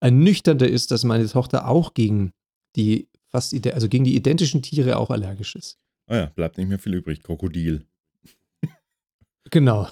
[0.00, 2.33] ernüchternde ist, dass meine Tochter auch gegen
[2.77, 5.77] die fast, also gegen die identischen Tiere auch allergisch ist.
[6.07, 7.20] Ah ja, bleibt nicht mehr viel übrig.
[7.25, 7.85] Krokodil.
[9.51, 9.88] Genau.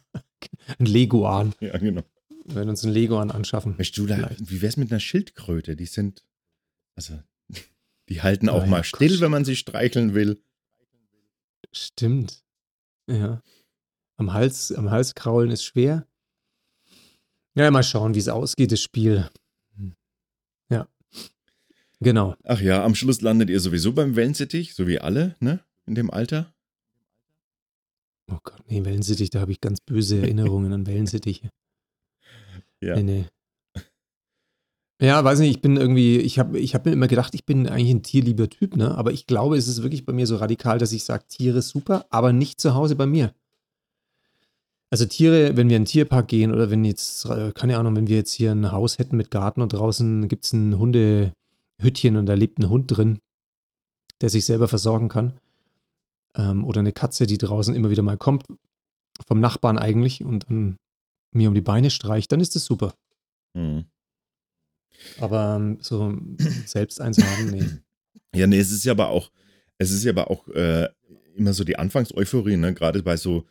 [0.78, 1.54] Ein Leguan.
[1.60, 2.02] Ja, genau.
[2.46, 3.76] Wir werden uns ein Leguan anschaffen.
[3.76, 5.76] Mensch, du, da, wie wär's mit einer Schildkröte?
[5.76, 6.24] Die sind,
[6.96, 7.20] also,
[8.08, 9.20] die halten auch oh, mal still, Gott.
[9.20, 10.42] wenn man sie streicheln will.
[11.72, 12.42] Stimmt.
[13.06, 13.42] Ja.
[14.16, 16.08] Am Hals, am Hals kraulen ist schwer.
[17.54, 19.28] Ja, mal schauen, wie es ausgeht, das Spiel.
[20.68, 20.88] Ja.
[22.02, 22.34] Genau.
[22.44, 25.60] Ach ja, am Schluss landet ihr sowieso beim Wellensittich, so wie alle, ne?
[25.86, 26.52] In dem Alter.
[28.30, 31.50] Oh Gott, nee, Wellensittich, da habe ich ganz böse Erinnerungen an Wellensittiche.
[32.84, 32.96] Ja.
[32.96, 33.24] Nee, nee.
[35.00, 37.68] Ja, weiß nicht, ich bin irgendwie, ich habe ich hab mir immer gedacht, ich bin
[37.68, 38.96] eigentlich ein tierlieber Typ, ne?
[38.96, 42.06] Aber ich glaube, es ist wirklich bei mir so radikal, dass ich sage, Tiere super,
[42.10, 43.32] aber nicht zu Hause bei mir.
[44.90, 48.08] Also Tiere, wenn wir in den Tierpark gehen oder wenn jetzt, äh, keine Ahnung, wenn
[48.08, 50.76] wir jetzt hier ein Haus hätten mit Garten und draußen gibt es ein
[51.82, 53.18] Hundehüttchen und da lebt ein Hund drin,
[54.20, 55.38] der sich selber versorgen kann.
[56.36, 58.44] Ähm, oder eine Katze, die draußen immer wieder mal kommt,
[59.26, 60.76] vom Nachbarn eigentlich und dann
[61.32, 62.94] mir um die Beine streicht, dann ist das super.
[63.54, 63.84] Mhm.
[65.18, 66.16] Aber ähm, so
[66.66, 67.64] selbst eins haben, nee.
[68.34, 69.30] Ja, nee, es ist ja aber auch,
[69.76, 70.88] es ist ja aber auch äh,
[71.34, 72.72] immer so die Anfangseuphorie, ne?
[72.72, 73.44] Gerade bei so,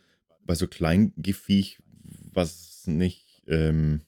[0.44, 1.78] bei so Kleingefiech,
[2.32, 4.00] was nicht, ähm,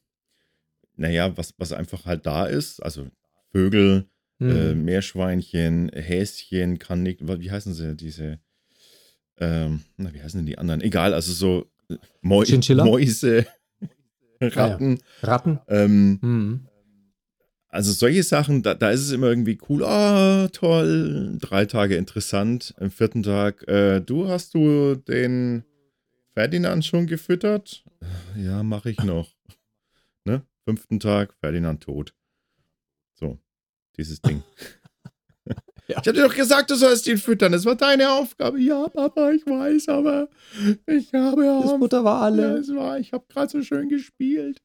[0.96, 2.82] naja, was, was einfach halt da ist.
[2.82, 3.06] Also
[3.52, 4.08] Vögel,
[4.38, 4.50] hm.
[4.50, 8.40] äh, Meerschweinchen, Häschen, Kanik, wie heißen sie, diese,
[9.38, 10.80] ähm, na, wie heißen denn die anderen?
[10.80, 12.44] Egal, also so äh, Mäu
[12.74, 13.46] Mäuse,
[14.40, 14.98] Ratten.
[14.98, 15.28] Ah, ja.
[15.28, 15.60] Ratten?
[15.68, 16.68] Ähm, hm.
[17.68, 22.72] Also solche Sachen, da, da ist es immer irgendwie cool, oh, toll, drei Tage interessant.
[22.78, 25.64] Am vierten Tag, äh, du hast du den
[26.34, 27.84] Ferdinand schon gefüttert?
[28.36, 29.34] Ja, mache ich noch.
[30.24, 30.46] ne?
[30.64, 32.14] Fünften Tag, Ferdinand tot.
[33.14, 33.40] So,
[33.96, 34.42] dieses Ding.
[35.88, 35.96] ja.
[35.96, 37.52] Ich dir doch gesagt, du sollst ihn füttern.
[37.52, 38.60] Das war deine Aufgabe.
[38.60, 40.28] Ja, Papa, ich weiß, aber
[40.86, 41.60] ich habe ja.
[41.62, 42.62] Das Mutter war alle.
[42.66, 44.60] Ja, war, ich habe gerade so schön gespielt.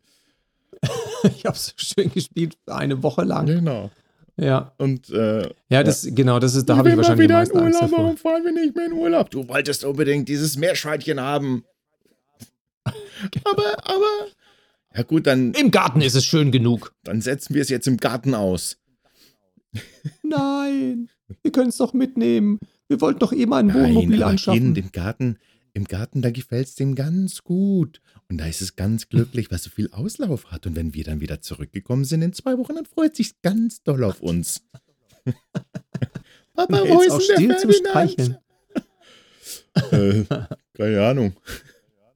[1.23, 3.45] ich habe so schön gespielt, eine Woche lang.
[3.45, 3.91] Genau.
[4.37, 4.73] Ja.
[4.77, 7.71] Und äh, Ja, das, genau, das ist, da habe ich wahrscheinlich wieder in Angst Urlaub.
[7.81, 7.97] davor.
[7.97, 9.29] Warum fahren wir nicht mehr in Urlaub?
[9.29, 11.65] Du wolltest unbedingt dieses Meerschweinchen haben.
[12.85, 12.95] Genau.
[13.51, 14.27] Aber, aber.
[14.95, 16.95] Ja gut, dann, Im Garten ist es schön genug.
[17.03, 18.77] dann setzen wir es jetzt im Garten aus.
[20.23, 21.09] Nein,
[21.41, 22.59] wir können es doch mitnehmen.
[22.87, 24.59] Wir wollten doch mal ein Wohnmobil aber anschaffen.
[24.59, 25.37] in dem Garten,
[25.73, 28.01] im Garten, da gefällt es dem ganz gut.
[28.27, 30.65] Und da ist es ganz glücklich, weil es so viel Auslauf hat.
[30.65, 34.03] Und wenn wir dann wieder zurückgekommen sind in zwei Wochen, dann freut sich ganz doll
[34.03, 34.63] auf uns.
[36.55, 38.37] Papa, wo ist denn der zum Streicheln.
[39.91, 40.25] Äh,
[40.73, 41.33] keine Ahnung.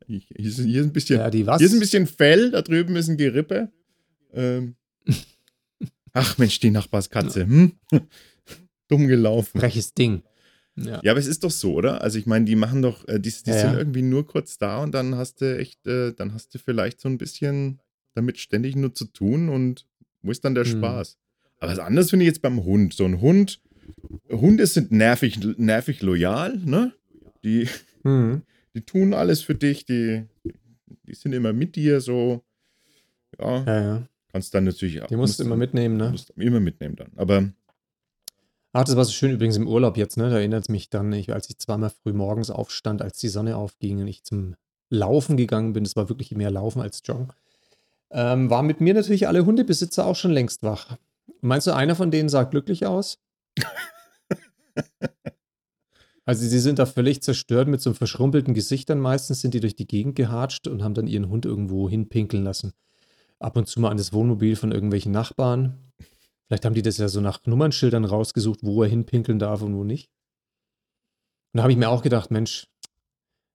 [0.08, 3.08] Hier ist, hier ist ein bisschen, Ja, hier ist ein bisschen Fell, da drüben ist
[3.08, 3.72] ein Gerippe.
[4.34, 4.76] Ähm.
[6.13, 7.45] Ach Mensch, die Nachbarskatze.
[7.45, 7.73] Hm?
[8.88, 9.60] Dumm gelaufen.
[9.60, 10.23] Freches Ding.
[10.76, 10.99] Ja.
[11.04, 12.02] Ja, aber es ist doch so, oder?
[12.02, 13.78] Also ich meine, die machen doch, äh, die, die Ja, sind ja.
[13.78, 17.10] irgendwie nur kurz da und dann hast du echt, äh, dann hast du vielleicht so
[17.10, 17.80] ein bisschen
[18.15, 19.88] damit ständig nur zu tun und
[20.21, 20.71] wo ist dann der Hm.
[20.71, 21.17] Spaß?
[21.60, 22.93] Aber was anderes finde ich jetzt beim Hund.
[22.93, 23.62] So ein Hund,
[24.30, 26.93] Hunde sind nervig, nervig loyal, ne?
[27.43, 27.67] Die,
[28.04, 28.41] Mhm.
[28.76, 30.23] die tun alles für dich, die,
[31.08, 32.43] die sind immer mit dir so.
[33.39, 34.10] Ja, ja, ja.
[34.34, 35.08] Kannst dann natürlich auch.
[35.08, 36.10] Die musst du immer mitnehmen, ne?
[36.10, 37.12] Musst immer mitnehmen dann.
[37.15, 37.50] Aber
[38.76, 40.32] Ach, das war so schön übrigens im Urlaub jetzt, ne?
[40.32, 43.56] Da erinnert es mich dann, ich, als ich zweimal früh morgens aufstand, als die Sonne
[43.56, 44.56] aufging und ich zum
[44.89, 47.32] Laufen gegangen bin, das war wirklich mehr Laufen als Joggen,
[48.10, 50.98] ähm, waren mit mir natürlich alle Hundebesitzer auch schon längst wach.
[51.41, 53.19] Meinst du, einer von denen sah glücklich aus?
[56.26, 59.00] Also sie sind da völlig zerstört mit so verschrumpelten Gesichtern.
[59.00, 62.72] Meistens sind die durch die Gegend gehatscht und haben dann ihren Hund irgendwo hinpinkeln lassen.
[63.43, 65.77] Ab und zu mal an das Wohnmobil von irgendwelchen Nachbarn.
[66.47, 69.84] Vielleicht haben die das ja so nach Nummernschildern rausgesucht, wo er hinpinkeln darf und wo
[69.84, 70.10] nicht.
[71.51, 72.67] Und da habe ich mir auch gedacht, Mensch,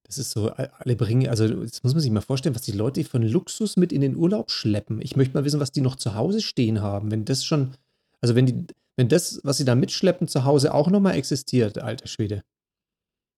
[0.05, 3.05] das ist so, alle bringen, also jetzt muss man sich mal vorstellen, was die Leute
[3.05, 5.01] von Luxus mit in den Urlaub schleppen.
[5.03, 7.11] Ich möchte mal wissen, was die noch zu Hause stehen haben.
[7.11, 7.72] Wenn das schon,
[8.20, 12.09] also wenn die, wenn das, was sie da mitschleppen, zu Hause auch nochmal existiert, alter
[12.09, 12.42] Schwede.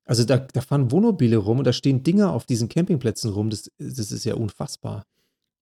[0.05, 3.51] Also da, da fahren Wohnmobile rum und da stehen Dinger auf diesen Campingplätzen rum.
[3.51, 5.05] Das, das ist ja unfassbar.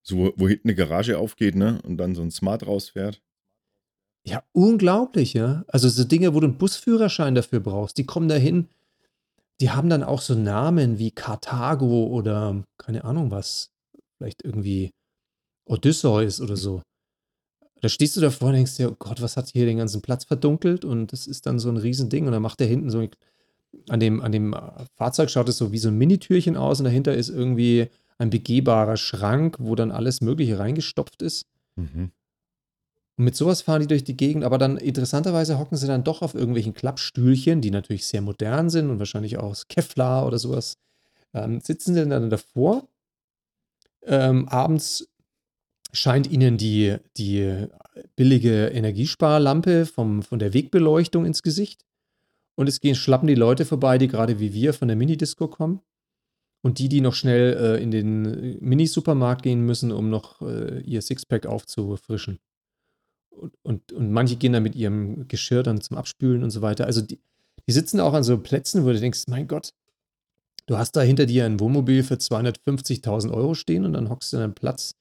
[0.08, 1.80] So, wo, hinten eine Garage aufgeht, ne?
[1.84, 3.20] Und dann so ein Smart rausfährt.
[4.24, 5.64] Ja, unglaublich, ja.
[5.68, 8.68] Also so Dinge, wo du einen Busführerschein dafür brauchst, die kommen dahin.
[9.60, 13.70] Die haben dann auch so Namen wie Karthago oder keine Ahnung was.
[14.16, 14.90] Vielleicht irgendwie
[15.66, 16.82] Odysseus oder so.
[17.80, 20.24] Da stehst du davor und denkst dir, oh Gott, was hat hier den ganzen Platz
[20.24, 20.84] verdunkelt?
[20.84, 22.26] Und das ist dann so ein Riesending.
[22.26, 23.06] Und dann macht der hinten so
[23.88, 24.54] an dem, an dem
[24.96, 28.96] Fahrzeug schaut es so wie so ein Minitürchen aus und dahinter ist irgendwie ein begehbarer
[28.96, 31.46] Schrank, wo dann alles Mögliche reingestopft ist.
[31.76, 32.12] Mhm.
[33.16, 36.22] Und mit sowas fahren die durch die Gegend, aber dann interessanterweise hocken sie dann doch
[36.22, 40.78] auf irgendwelchen Klappstühlchen, die natürlich sehr modern sind und wahrscheinlich auch aus Kevlar oder sowas.
[41.34, 42.88] Ähm, sitzen sie dann davor.
[44.02, 45.08] Ähm, abends
[45.92, 47.66] scheint ihnen die, die
[48.14, 51.84] billige Energiesparlampe vom, von der Wegbeleuchtung ins Gesicht.
[52.54, 55.80] Und es gehen, schlappen die Leute vorbei, die gerade wie wir von der Minidisco kommen.
[56.60, 60.80] Und die, die noch schnell äh, in den äh, Mini-Supermarkt gehen müssen, um noch äh,
[60.80, 62.40] ihr Sixpack aufzufrischen.
[63.30, 66.86] Und, und, und manche gehen dann mit ihrem Geschirr dann zum Abspülen und so weiter.
[66.86, 67.20] Also die,
[67.66, 69.72] die sitzen auch an so Plätzen, wo du denkst, mein Gott,
[70.66, 74.38] du hast da hinter dir ein Wohnmobil für 250.000 Euro stehen und dann hockst du
[74.38, 74.96] an einem Platz.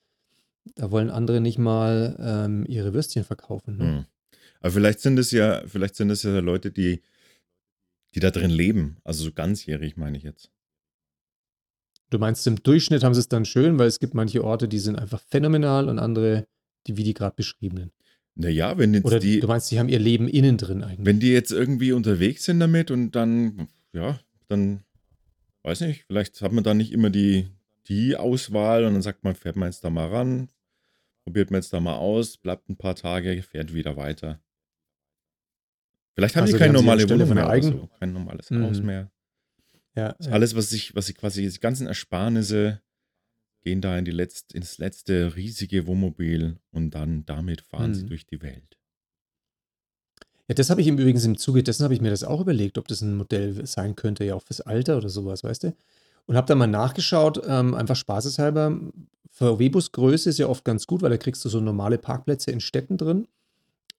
[0.76, 3.78] Da wollen andere nicht mal ähm, ihre Würstchen verkaufen.
[3.78, 3.84] Ne?
[3.84, 4.06] Mhm.
[4.60, 7.02] Aber vielleicht sind es ja, vielleicht sind es ja Leute, die,
[8.15, 8.98] die da drin leben.
[9.04, 10.52] Also so ganzjährig, meine ich jetzt.
[12.10, 14.80] Du meinst, im Durchschnitt haben sie es dann schön, weil es gibt manche Orte, die
[14.80, 16.48] sind einfach phänomenal und andere,
[16.88, 17.91] die wie die gerade beschriebenen.
[18.36, 21.06] Naja, wenn jetzt Oder die, du meinst, die haben ihr Leben innen drin eigentlich.
[21.06, 24.84] wenn die jetzt irgendwie unterwegs sind damit und dann, ja, dann,
[25.63, 27.48] weiß nicht, vielleicht hat man da nicht immer die,
[27.88, 30.50] die Auswahl und dann sagt man, fährt man jetzt da mal ran,
[31.26, 34.39] probiert man jetzt da mal aus, bleibt ein paar Tage, fährt wieder weiter.
[36.13, 38.63] Vielleicht haben Also die keine normale Wohnung mehr so, kein normales Mhm.
[38.63, 39.12] Haus mehr.
[39.98, 40.32] Ja, ja.
[40.32, 42.82] Alles, was ich, was ich quasi, die ganzen Ersparnisse
[43.62, 48.08] gehen da in die letzt, ins letzte riesige Wohnmobil und dann damit fahren sie Mhm.
[48.08, 48.78] durch die Welt.
[50.48, 52.78] Ja, das habe ich im Übrigens im Zuge dessen habe ich mir das auch überlegt,
[52.78, 55.76] ob das ein Modell sein könnte, ja auch fürs Alter oder sowas, weißt du?
[56.26, 58.80] Und habe dann mal nachgeschaut, ähm, einfach spaßeshalber.
[59.32, 62.98] VW-Busgröße ist ja oft ganz gut, weil da kriegst du so normale Parkplätze in Städten
[62.98, 63.28] drin.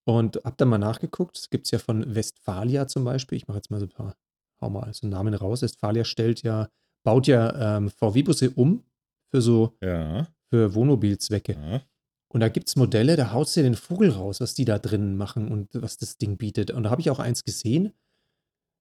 [0.05, 1.37] Und habe dann mal nachgeguckt.
[1.37, 3.37] Es gibt es ja von Westfalia zum Beispiel.
[3.37, 4.17] Ich mache jetzt mal so ein paar,
[4.61, 5.63] hau mal so einen Namen raus.
[5.63, 6.69] Westfalia stellt ja,
[7.05, 8.83] baut ja ähm, VW-Busse um
[9.31, 11.53] für so, Ja, für Wohnmobilzwecke.
[11.53, 11.83] ja.
[12.31, 15.17] Und da gibt es Modelle, da haut dir den Vogel raus, was die da drinnen
[15.17, 16.71] machen und was das Ding bietet.
[16.71, 17.93] Und da habe ich auch eins gesehen.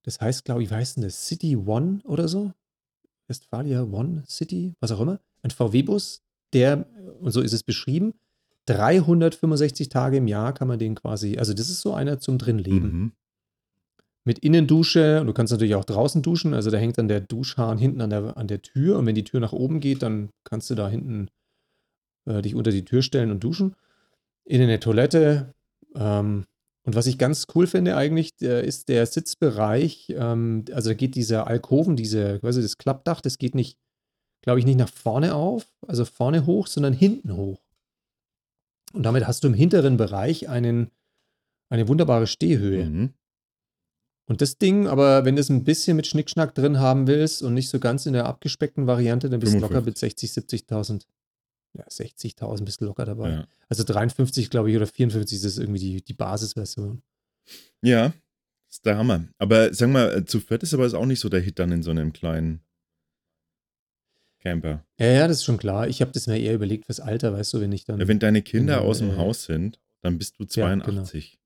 [0.03, 1.27] Das heißt, glaube ich, wie heißt denn das?
[1.27, 2.51] City One oder so?
[3.29, 5.21] Westfalia One City, was auch immer.
[5.43, 6.87] Ein VW-Bus, der,
[7.21, 8.15] und so ist es beschrieben,
[8.65, 12.91] 365 Tage im Jahr kann man den quasi, also das ist so einer zum Drinleben.
[12.91, 13.11] Mhm.
[14.27, 16.53] Mit Innendusche und du kannst natürlich auch draußen duschen.
[16.53, 19.23] Also da hängt dann der Duschhahn hinten an der, an der Tür und wenn die
[19.23, 21.29] Tür nach oben geht, dann kannst du da hinten
[22.25, 23.73] äh, dich unter die Tür stellen und duschen.
[24.43, 25.53] Innen eine Toilette.
[25.95, 26.43] Ähm,
[26.83, 30.09] und was ich ganz cool finde eigentlich, der ist der Sitzbereich.
[30.09, 33.79] Ähm, also da geht dieser Alkoven, diese, quasi das Klappdach, das geht nicht,
[34.41, 37.61] glaube ich, nicht nach vorne auf, also vorne hoch, sondern hinten hoch.
[38.91, 40.91] Und damit hast du im hinteren Bereich einen,
[41.69, 42.83] eine wunderbare Stehhöhe.
[42.83, 43.13] Mhm.
[44.27, 47.53] Und das Ding, aber wenn du es ein bisschen mit Schnickschnack drin haben willst und
[47.53, 51.05] nicht so ganz in der abgespeckten Variante, dann bist du locker mit 60, 70.000.
[51.73, 53.29] Ja, 60.000 bist du locker dabei.
[53.29, 53.47] Ja.
[53.69, 57.01] Also 53, glaube ich, oder 54 ist irgendwie die, die Basisversion.
[57.81, 58.13] ja,
[58.69, 59.27] ist der Hammer.
[59.37, 61.83] Aber sag mal, äh, zu viert ist aber auch nicht so der Hit dann in
[61.83, 62.61] so einem kleinen
[64.39, 64.85] Camper.
[64.99, 65.87] Ja, ja, das ist schon klar.
[65.87, 67.99] Ich habe das mir eher überlegt fürs Alter, weißt du, wenn ich dann.
[67.99, 70.83] Ja, wenn deine Kinder Genau, aus dem äh, Haus sind, dann bist du Ja, genau.
[70.85, 71.39] 82.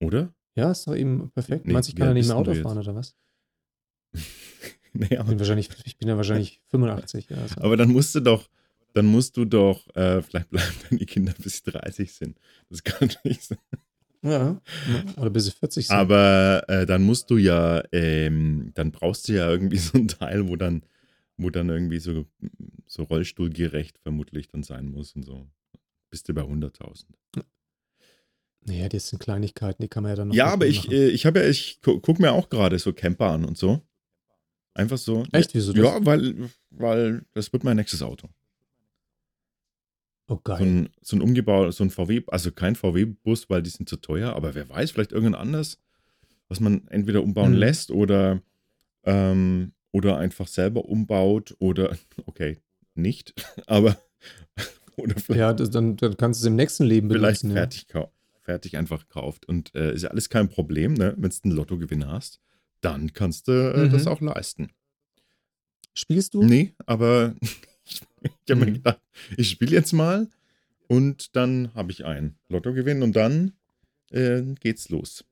[0.00, 0.34] Oder?
[0.54, 1.66] Ja, ist doch eben perfekt.
[1.66, 3.16] Nee, Meinst du, ich kann ja nicht mehr Auto fahren oder was?
[4.92, 7.28] nee, Ich bin, wahrscheinlich, ich bin ja wahrscheinlich 85.
[7.30, 7.60] Ja, also.
[7.60, 8.48] aber dann musst du doch,
[8.92, 12.38] dann musst du doch, äh, vielleicht bleiben deine Kinder bis sie 30 sind.
[12.70, 13.58] Das kann nicht sein.
[14.22, 14.60] ja.
[15.16, 15.96] Oder bis sie 40 sind.
[15.96, 20.48] Aber äh, dann musst du ja, ähm, dann brauchst du ja irgendwie so ein Teil,
[20.48, 20.84] wo dann,
[21.36, 22.26] wo dann irgendwie so,
[22.86, 25.48] so rollstuhlgerecht vermutlich dann sein muss und so.
[26.10, 27.06] Bist du bei 100.000.
[28.66, 30.92] naja, das sind Kleinigkeiten, die kann man ja dann noch Ja, aber ich, machen.
[30.92, 33.80] äh, ich habe ja, ich gu guck mir auch gerade so Camper an und so.
[34.74, 35.24] Einfach so.
[35.32, 35.54] Echt?
[35.54, 35.82] Wieso das?
[35.84, 38.28] Ja, weil, weil das wird mein nächstes Auto.
[40.26, 40.62] Oh, So geil.
[40.62, 44.34] ein, so ein umgebaut, so ein VW, also kein VW-Bus, weil die sind zu teuer,
[44.34, 45.78] aber wer weiß, vielleicht irgendein anders,
[46.48, 47.58] was man entweder umbauen Mhm.
[47.58, 48.40] lässt oder,
[49.04, 51.94] ähm, oder einfach selber umbaut oder,
[52.26, 52.58] okay,
[52.94, 53.34] nicht,
[53.66, 53.98] aber,
[54.96, 57.50] oder vielleicht, Ja, das, dann, dann kannst du es im nächsten Leben vielleicht benutzen.
[57.50, 57.56] Ja.
[57.62, 58.10] fertig, kau-
[58.44, 59.46] fertig einfach kauft.
[59.46, 61.14] Und äh, ist ja alles kein Problem, ne?
[61.16, 62.40] wenn du einen Lottogewinn hast,
[62.80, 63.90] dann kannst du äh, Mhm.
[63.92, 64.68] das auch leisten.
[65.94, 66.44] Spielst du?
[66.44, 67.34] Nee, aber
[67.84, 68.74] ich, ich habe mir Mhm.
[68.74, 69.00] gedacht,
[69.36, 70.28] ich spiele jetzt mal
[70.88, 73.52] und dann habe ich einen Lottogewinn und dann
[74.10, 75.24] äh, geht's los.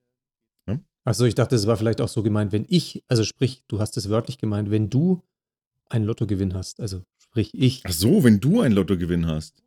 [1.05, 3.97] Achso, ich dachte, es war vielleicht auch so gemeint, wenn ich, also sprich, du hast
[3.97, 5.21] es wörtlich gemeint, wenn du
[5.89, 9.65] einen Lottogewinn hast, also sprich ich, Ach so, wenn du einen Lottogewinn hast,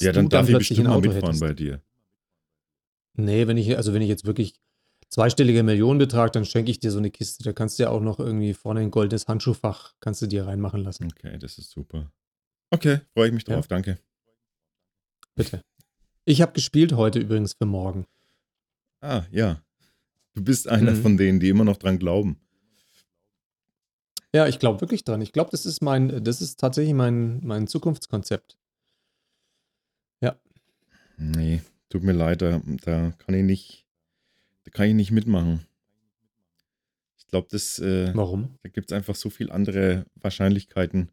[0.00, 1.40] ja, dann du darf ich bestimmt mal mitfahren hättest.
[1.40, 1.80] bei dir.
[3.18, 4.54] Nee, wenn ich, also wenn ich jetzt wirklich
[5.10, 7.42] zweistelliger Millionenbetrag, dann schenke ich dir so eine Kiste.
[7.42, 10.82] Da kannst du ja auch noch irgendwie vorne ein goldenes Handschuhfach, kannst du dir reinmachen
[10.82, 11.08] lassen.
[11.12, 12.12] Okay, das ist super.
[12.70, 13.54] Okay, freue ich mich Ja.
[13.54, 13.98] drauf, danke.
[15.34, 15.62] Bitte.
[16.24, 18.06] Ich habe gespielt heute übrigens für morgen.
[19.00, 19.62] Ah, ja.
[20.34, 21.02] Du bist einer Mhm.
[21.02, 22.38] von denen, die immer noch dran glauben.
[24.34, 25.22] Ja, ich glaube wirklich dran.
[25.22, 28.56] Ich glaube, das ist mein, das ist tatsächlich mein, mein Zukunftskonzept.
[31.20, 33.86] Nee, tut mir leid, da, da kann ich nicht,
[34.64, 35.66] da kann ich nicht mitmachen.
[37.18, 38.56] Ich glaube, das, äh, Warum?
[38.62, 41.10] da gibt es einfach so viele andere Wahrscheinlichkeiten.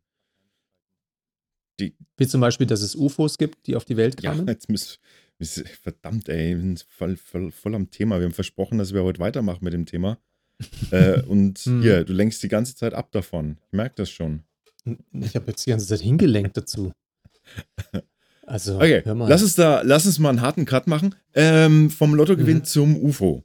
[2.18, 4.48] Wie zum Beispiel, dass es UFOs gibt, die auf die Welt Ja, kamen.
[4.48, 4.98] jetzt müssen
[5.40, 8.18] müssen- verdammt, ey, wir sind voll, voll, voll am Thema.
[8.20, 10.18] Wir haben versprochen, dass wir heute weitermachen mit dem Thema.
[10.92, 11.82] äh, und Hm.
[11.82, 13.58] hier, du lenkst die ganze Zeit ab davon.
[13.68, 14.44] Ich merke das schon.
[15.12, 16.94] Ich habe jetzt die ganze Zeit hingelenkt dazu.
[18.48, 21.16] Also, Okay, lass uns da, lass uns mal einen harten Cut machen.
[21.34, 22.64] Ähm, vom Lottogewinn Mhm.
[22.66, 23.44] zum UFO.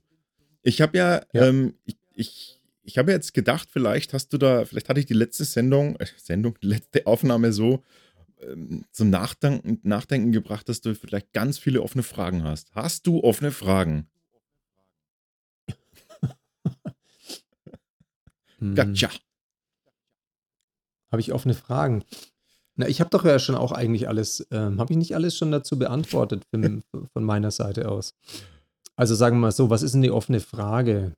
[0.63, 1.47] Ich habe ja, Ja.
[1.47, 5.15] Ähm, ich, ich, ich habe jetzt gedacht, vielleicht hast du da, vielleicht hatte ich die
[5.15, 7.83] letzte Sendung, äh, Sendung, die letzte Aufnahme so
[8.43, 12.75] ähm, zum Nachdenken, Nachdenken gebracht, dass du vielleicht ganz viele offene Fragen hast.
[12.75, 14.07] Hast du offene Fragen?
[18.59, 18.75] Hm.
[18.75, 19.09] Gotcha.
[21.11, 22.05] Habe ich offene Fragen?
[22.81, 25.53] Na, ich habe doch ja schon auch eigentlich alles, ähm, habe ich nicht alles schon
[25.53, 28.15] dazu beantwortet von, von meiner Seite aus?
[28.97, 31.13] Also sagen wir mal so, was ist denn die offene Frage?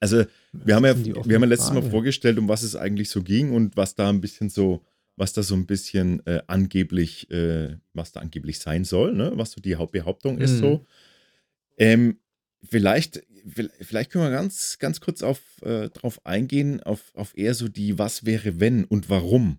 [0.00, 1.90] Also, wir haben ja, wir haben ja letztes Mal Frage?
[1.90, 4.82] vorgestellt, um was es eigentlich so ging und was da ein bisschen so,
[5.16, 9.32] was da so ein bisschen äh, angeblich, äh, was da angeblich sein soll, ne?
[9.36, 10.58] was so die Hauptbehauptung ist Mhm.
[10.60, 10.86] so.
[11.78, 12.18] Ähm,
[12.68, 13.22] vielleicht,
[13.80, 17.98] vielleicht können wir ganz, ganz kurz auf, äh, drauf eingehen, auf, auf eher so die
[17.98, 19.58] Was wäre, wenn und warum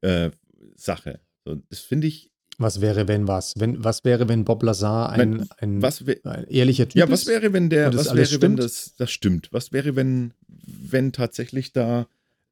[0.00, 0.30] äh,
[0.76, 1.20] Sache.
[1.44, 3.52] So, das finde ich, Was wäre, wenn was?
[3.56, 7.10] Wenn, was wäre, wenn Bob Lazar ein, Wenn- ein, was wär- ein ehrlicher Typ Ja,
[7.10, 7.26] was ist?
[7.28, 8.58] wäre, wenn der, was wäre, wenn stimmt?
[8.60, 9.48] das, das stimmt?
[9.52, 12.06] Was wäre, wenn, wenn tatsächlich da,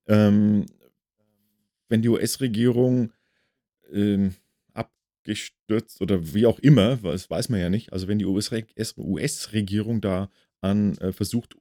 [0.09, 0.67] ähm,
[1.89, 3.13] wenn die US-Regierung
[3.93, 4.35] ähm,
[5.23, 10.31] abgestürzt oder wie auch immer, das weiß man ja nicht, also wenn die US-Regierung da
[10.61, 11.57] an äh, versucht,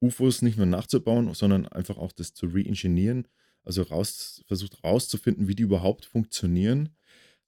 [0.00, 3.28] UFOs nicht nur nachzubauen, sondern einfach auch das zu reingenieren,
[3.62, 6.90] also raus, versucht rauszufinden, wie die überhaupt funktionieren.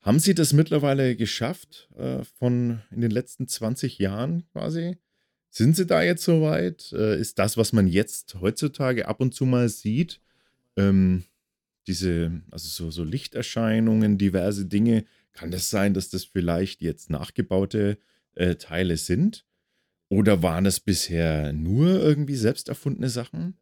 [0.00, 4.96] Haben Sie das mittlerweile geschafft äh, von in den letzten 20 Jahren quasi?
[5.50, 6.92] Sind Sie da jetzt soweit?
[6.92, 10.20] Äh, ist das, was man jetzt heutzutage ab und zu mal sieht,
[10.76, 11.24] ähm,
[11.86, 15.04] diese, also so, so Lichterscheinungen, diverse Dinge,
[15.36, 17.98] kann das sein, dass das vielleicht jetzt nachgebaute
[18.34, 19.44] äh, Teile sind?
[20.08, 23.56] Oder waren es bisher nur irgendwie selbst erfundene Sachen?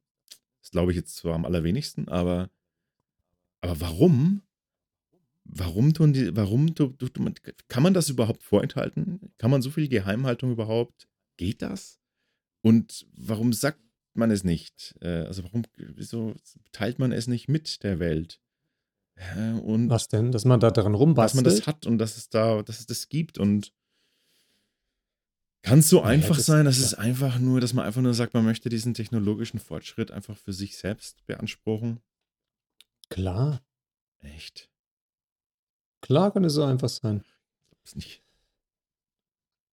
[0.62, 2.50] Das glaube ich jetzt zwar am allerwenigsten, aber,
[3.60, 4.42] aber warum?
[5.44, 7.30] Warum tun die, warum tu, tu, tu,
[7.68, 9.32] kann man das überhaupt vorenthalten?
[9.36, 11.08] Kann man so viel Geheimhaltung überhaupt?
[11.36, 11.98] Geht das?
[12.62, 13.80] Und warum sagt
[14.14, 14.94] man es nicht?
[15.00, 16.34] Äh, also warum, wieso
[16.72, 18.40] teilt man es nicht mit der Welt?
[19.62, 20.32] Und Was denn?
[20.32, 21.46] Dass man da dran rumbastelt?
[21.46, 23.72] Dass man das hat und dass es da, dass es das gibt und
[25.62, 28.34] kann es so einfach das, sein, dass es einfach nur, dass man einfach nur sagt,
[28.34, 32.00] man möchte diesen technologischen Fortschritt einfach für sich selbst beanspruchen?
[33.08, 33.64] Klar.
[34.20, 34.70] Echt?
[36.02, 37.24] Klar kann es so einfach sein.
[37.82, 38.23] Ich nicht.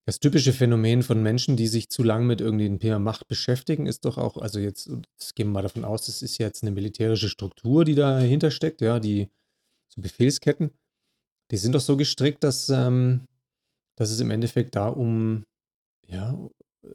[0.06, 4.06] Das typische Phänomen von Menschen, die sich zu lang mit irgendeinem Thema Macht beschäftigen, ist
[4.06, 7.30] doch auch, also jetzt, jetzt gehen wir mal davon aus, das ist jetzt eine militärische
[7.30, 9.30] Struktur, die dahinter steckt, ja, die
[9.90, 10.72] so Befehlsketten,
[11.52, 13.28] die sind doch so gestrickt, dass, ähm,
[13.96, 15.44] dass es im Endeffekt da um
[16.08, 16.38] ja,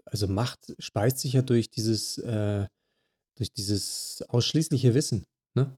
[0.05, 2.67] also Macht speist sich ja durch dieses, äh,
[3.37, 5.77] durch dieses ausschließliche Wissen, ne?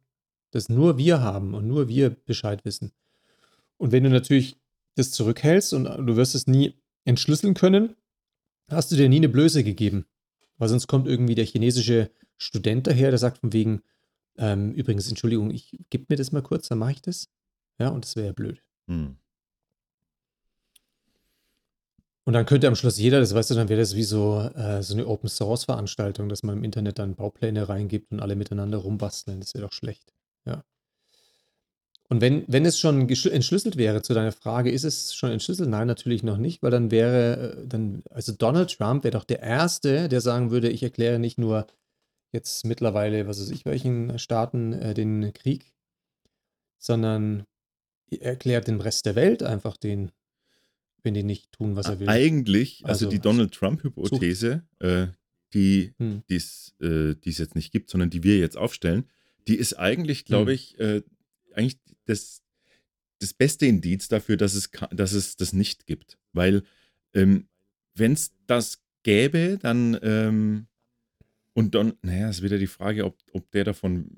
[0.50, 2.92] Das nur wir haben und nur wir Bescheid wissen.
[3.76, 4.56] Und wenn du natürlich
[4.94, 7.96] das zurückhältst und du wirst es nie entschlüsseln können,
[8.68, 10.06] hast du dir nie eine Blöße gegeben.
[10.58, 13.82] Weil sonst kommt irgendwie der chinesische Student daher, der sagt von wegen,
[14.36, 17.28] ähm, übrigens, Entschuldigung, ich gebe mir das mal kurz, dann mache ich das.
[17.78, 18.62] Ja, und das wäre ja blöd.
[18.88, 19.16] Hm.
[22.24, 24.82] Und dann könnte am Schluss jeder, das weißt du, dann wäre das wie so, äh,
[24.82, 29.40] so eine Open-Source-Veranstaltung, dass man im Internet dann Baupläne reingibt und alle miteinander rumbasteln.
[29.40, 30.12] Das wäre doch schlecht.
[30.44, 30.62] Ja.
[32.10, 35.68] Und wenn, wenn es schon entschlüsselt wäre zu deiner Frage, ist es schon entschlüsselt?
[35.68, 39.42] Nein, natürlich noch nicht, weil dann wäre, äh, dann, also Donald Trump wäre doch der
[39.42, 41.66] Erste, der sagen würde, ich erkläre nicht nur
[42.32, 45.74] jetzt mittlerweile, was weiß ich, welchen Staaten äh, den Krieg,
[46.78, 47.44] sondern
[48.10, 50.10] er erklärt dem Rest der Welt einfach den
[51.02, 52.08] wenn die nicht tun, was er will.
[52.08, 55.06] Eigentlich, also, also die Donald Trump-Hypothese, äh,
[55.54, 56.22] die hm.
[56.28, 59.04] es äh, jetzt nicht gibt, sondern die wir jetzt aufstellen,
[59.46, 60.54] die ist eigentlich, glaube hm.
[60.54, 61.02] ich, äh,
[61.58, 62.42] eigentlich das,
[63.18, 66.18] das beste Indiz dafür, dass es, dass es das nicht gibt.
[66.32, 66.62] Weil,
[67.14, 67.48] ähm,
[67.94, 70.66] wenn es das gäbe, dann, ähm,
[71.54, 74.10] und dann, naja, ist wieder die Frage, ob, ob der davon,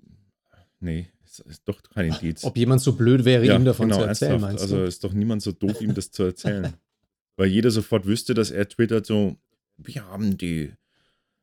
[0.81, 2.44] nee, ist, ist doch kein Indiz.
[2.44, 4.53] Ob jemand so blöd wäre, ja, ihm davon genau, zu erzählen, ernsthaft.
[4.53, 4.76] meinst du?
[4.76, 6.74] Also ist doch niemand so doof, ihm das zu erzählen.
[7.37, 9.38] Weil jeder sofort wüsste, dass er twittert so,
[9.79, 10.72] wir haben die,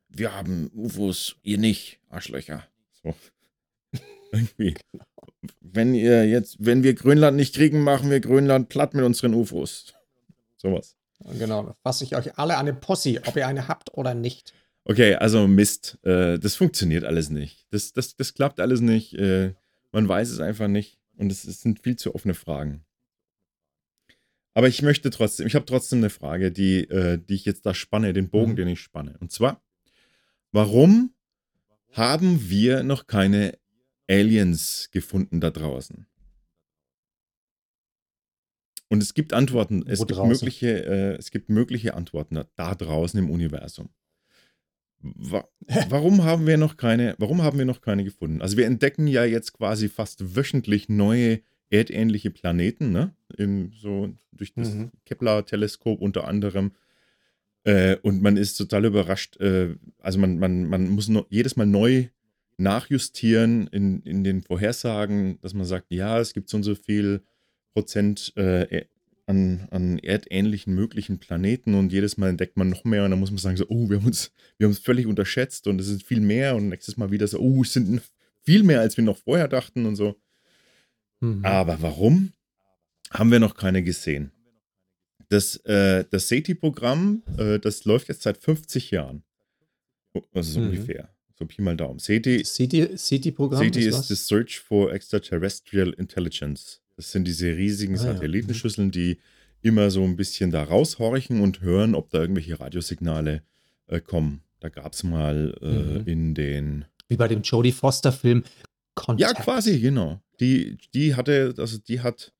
[0.09, 2.67] wir haben UFOs, ihr nicht, Arschlöcher.
[3.01, 3.15] So.
[4.31, 4.75] Irgendwie.
[5.61, 9.93] Wenn ihr jetzt, wenn wir Grönland nicht kriegen, machen wir Grönland platt mit unseren UFOs.
[10.57, 10.95] Sowas.
[11.39, 14.53] Genau, fasse ich euch alle an eine Posse, ob ihr eine habt oder nicht.
[14.85, 15.97] Okay, also Mist.
[16.03, 17.67] Äh, das funktioniert alles nicht.
[17.71, 19.13] Das, das, das klappt alles nicht.
[19.15, 19.53] Äh,
[19.91, 22.83] man weiß es einfach nicht und es, es sind viel zu offene Fragen.
[24.53, 27.73] Aber ich möchte trotzdem, ich habe trotzdem eine Frage, die, äh, die ich jetzt da
[27.73, 28.55] spanne, den Bogen, mhm.
[28.55, 29.15] den ich spanne.
[29.19, 29.61] Und zwar,
[30.51, 31.13] warum
[31.91, 33.57] haben wir noch keine
[34.09, 36.05] Aliens gefunden da draußen?
[38.89, 43.19] Und es gibt Antworten, es gibt, mögliche, äh, es gibt mögliche Antworten da, da draußen
[43.19, 43.89] im Universum.
[44.99, 45.47] Wa
[45.89, 48.41] warum haben wir noch keine, warum haben wir noch keine gefunden?
[48.41, 53.13] Also wir entdecken ja jetzt quasi fast wöchentlich neue erdähnliche Planeten, ne?
[53.37, 54.91] Im, so durch das mhm.
[55.05, 56.71] Kepler-Teleskop unter anderem.
[57.63, 59.37] Äh, und man ist total überrascht.
[59.41, 62.07] Äh, also man, man, man muss no, jedes Mal neu
[62.57, 67.21] nachjustieren in, in den Vorhersagen, dass man sagt, ja, es gibt so und so viel
[67.73, 68.85] Prozent äh,
[69.27, 73.29] an, an erdähnlichen möglichen Planeten und jedes Mal entdeckt man noch mehr und dann muss
[73.29, 76.03] man sagen, so, oh, wir haben uns, wir haben uns völlig unterschätzt und es ist
[76.03, 78.01] viel mehr und nächstes Mal wieder so, oh, es sind
[78.43, 80.15] viel mehr, als wir noch vorher dachten und so.
[81.19, 81.43] Mhm.
[81.43, 82.31] Aber warum
[83.11, 84.31] haben wir noch keine gesehen?
[85.29, 89.23] Das, äh, das SETI-Programm, äh, das läuft jetzt seit 50 Jahren.
[90.33, 90.67] Also so mhm.
[90.67, 91.09] ungefähr.
[91.37, 91.99] So Pi mal Daumen.
[91.99, 96.81] SETI, SETI-Programm SETI ist, ist das Search for Extraterrestrial Intelligence.
[96.95, 99.19] Das sind diese riesigen ah, Satellitenschüsseln, die
[99.61, 103.43] immer so ein bisschen da raushorchen und hören, ob da irgendwelche Radiosignale
[103.87, 104.41] äh, kommen.
[104.59, 106.07] Da gab es mal äh, mhm.
[106.07, 106.85] in den.
[107.07, 108.43] Wie bei dem Jodie Foster-Film
[108.95, 109.37] Contact.
[109.37, 110.19] Ja, quasi, genau.
[110.39, 112.33] Die, die hatte, also die hat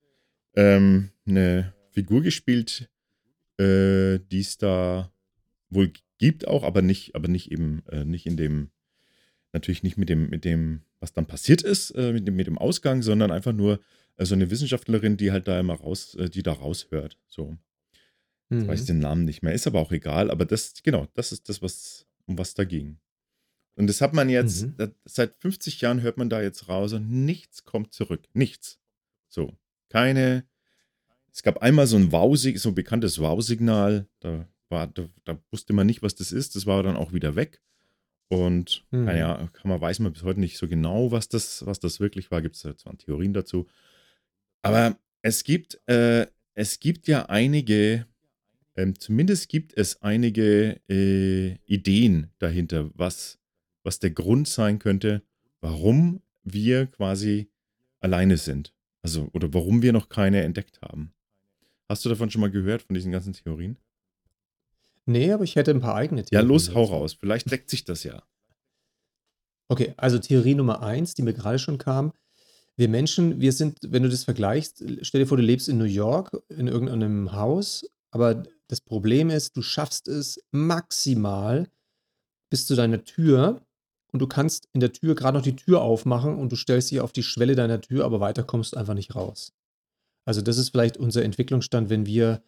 [0.55, 2.89] ähm, eine Figur gespielt,
[3.57, 5.11] äh, die es da
[5.69, 8.71] wohl gibt auch, aber nicht, aber nicht eben, äh, nicht in dem,
[9.53, 12.57] natürlich nicht mit dem, mit dem was dann passiert ist äh, mit, dem, mit dem
[12.57, 13.79] Ausgang, sondern einfach nur
[14.17, 17.17] äh, so eine Wissenschaftlerin, die halt da immer raus, äh, die da raushört.
[17.27, 17.57] So.
[18.49, 18.85] Ich weiß Mhm.
[18.87, 20.31] den Namen nicht mehr, ist aber auch egal.
[20.31, 22.97] Aber das, genau, das ist das, was, um was da ging.
[23.75, 24.93] Und das hat man jetzt, Mhm.
[25.05, 28.23] seit 50 Jahren hört man da jetzt raus und nichts kommt zurück.
[28.33, 28.79] Nichts.
[29.29, 29.57] So.
[29.89, 30.45] Keine.
[31.31, 34.07] Es gab einmal so ein Wow, so ein bekanntes Wow-Signal.
[34.21, 36.55] Da, war, da, da wusste man nicht, was das ist.
[36.55, 37.61] Das war dann auch wieder weg.
[38.29, 39.05] Und Mhm.
[39.05, 42.41] naja, man, weiß man bis heute nicht so genau, was das, was das wirklich war.
[42.41, 43.67] Gibt es zwar Theorien dazu.
[44.61, 48.05] Aber es gibt, äh, es gibt ja einige,
[48.75, 53.39] ähm, zumindest gibt es einige äh, Ideen dahinter, was,
[53.83, 55.21] was der Grund sein könnte,
[55.61, 57.49] warum wir quasi
[57.99, 58.73] alleine sind.
[59.01, 61.13] Also, oder warum wir noch keine entdeckt haben.
[61.87, 63.77] Hast du davon schon mal gehört, von diesen ganzen Theorien?
[65.07, 67.17] Nee, aber ich hätte ein paar eigene Ja, Theorien los, hau raus.
[67.19, 68.21] Vielleicht deckt sich das ja.
[69.69, 72.13] Okay, also Theorie Nummer eins, die mir gerade schon kam.
[72.75, 75.85] Wir Menschen, wir sind, wenn du das vergleichst, stell dir vor, du lebst in New
[75.85, 81.67] York in irgendeinem Haus, aber das Problem ist, du schaffst es maximal
[82.49, 83.61] bis zu deiner Tür
[84.11, 86.99] und du kannst in der Tür gerade noch die Tür aufmachen und du stellst dich
[86.99, 89.53] auf die Schwelle deiner Tür, aber weiter kommst du einfach nicht raus.
[90.25, 92.43] Also das ist vielleicht unser Entwicklungsstand, wenn wir,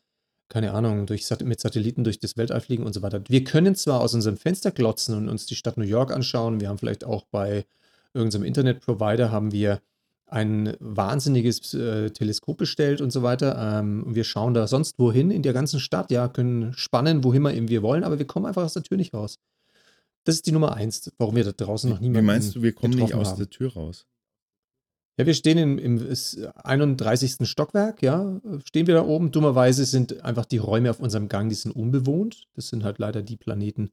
[0.50, 3.22] keine Ahnung, durch, Sat- mit Satelliten durch das Weltall fliegen und so weiter.
[3.28, 6.68] Wir können zwar aus unserem Fenster glotzen und uns die Stadt New York anschauen, wir
[6.70, 7.66] haben vielleicht auch bei
[8.14, 9.80] irgendeinem Internetprovider haben wir
[10.26, 13.80] ein wahnsinniges äh, Teleskop bestellt und so weiter.
[13.80, 17.42] Ähm, und wir schauen da sonst wohin in der ganzen Stadt, ja, können spannen, wohin
[17.44, 19.40] wir, wir wollen, aber wir kommen einfach aus der Tür nicht raus.
[20.26, 22.74] Das ist die Nummer eins, warum wir da draußen noch Wie niemanden meinst du, wir
[22.74, 23.38] kommen nicht aus haben.
[23.38, 24.06] der Tür raus?
[25.20, 27.46] Ja, wir stehen im, im es- 31.
[27.46, 29.32] Stockwerk, ja, stehen wir da oben.
[29.32, 32.46] Dummerweise sind einfach die Räume auf unserem Gang, die sind unbewohnt.
[32.56, 33.90] Das sind halt leider die Planeten,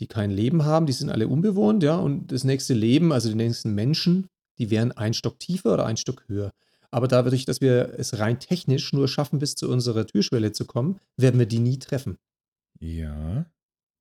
[0.00, 1.96] die kein Leben haben, die sind alle unbewohnt, ja.
[1.96, 4.26] Und das nächste Leben, also die nächsten Menschen,
[4.58, 6.50] die wären ein Stock tiefer oder ein Stock höher.
[6.90, 10.98] Aber dadurch, dass wir es rein technisch nur schaffen, bis zu unserer Türschwelle zu kommen,
[11.16, 12.18] werden wir die nie treffen.
[12.80, 13.46] Ja.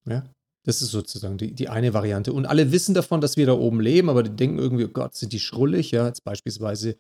[0.08, 0.24] Ja.
[0.64, 2.34] Das ist sozusagen die, die eine Variante.
[2.34, 5.16] Und alle wissen davon, dass wir da oben leben, aber die denken irgendwie, oh Gott,
[5.16, 6.06] sind die schrullig, ja.
[6.06, 6.98] Jetzt beispielsweise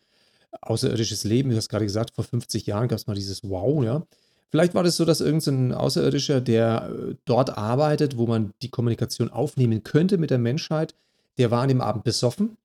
[0.61, 4.03] außerirdisches Leben, du hast gerade gesagt, vor 50 Jahren gab es mal dieses Wow, ja.
[4.49, 9.29] Vielleicht war das so, dass irgendein Außerirdischer, der äh, dort arbeitet, wo man die Kommunikation
[9.29, 10.93] aufnehmen könnte mit der Menschheit,
[11.37, 12.57] der war an dem Abend besoffen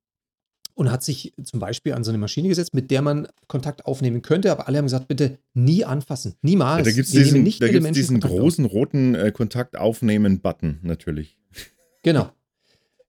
[0.77, 4.23] und hat sich zum Beispiel an so eine Maschine gesetzt, mit der man Kontakt aufnehmen
[4.23, 6.85] könnte, aber alle haben gesagt, bitte nie anfassen, Ja, niemals.
[6.87, 8.39] da gibt es diesen, da gibt's diesen Kontakt auf.
[8.41, 11.37] großen roten äh, Kontakt aufnehmen Button natürlich.
[12.03, 12.31] Genau.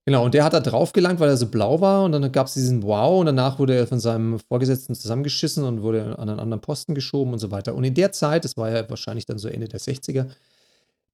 [0.06, 2.46] Genau, und der hat da drauf gelangt, weil er so blau war und dann gab
[2.46, 6.40] es diesen Wow und danach wurde er von seinem Vorgesetzten zusammengeschissen und wurde an einen
[6.40, 7.74] anderen Posten geschoben und so weiter.
[7.74, 10.24] Und in der Zeit, das war ja wahrscheinlich dann so Ende der 60er,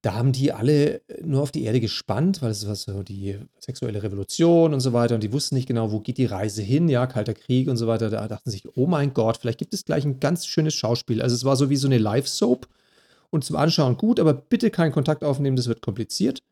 [0.05, 4.03] da haben die alle nur auf die Erde gespannt, weil es war so die sexuelle
[4.03, 7.07] Revolution und so weiter und die wussten nicht genau, wo geht die Reise hin, ja,
[7.07, 8.11] Kalter Krieg und so weiter.
[8.11, 11.23] Da dachten sich, oh mein Gott, vielleicht gibt es gleich ein ganz schönes Schauspiel.
[11.23, 12.69] Also es war so wie so eine Live-Soap
[13.31, 16.43] und zum Anschauen gut, aber bitte keinen Kontakt aufnehmen, das wird kompliziert.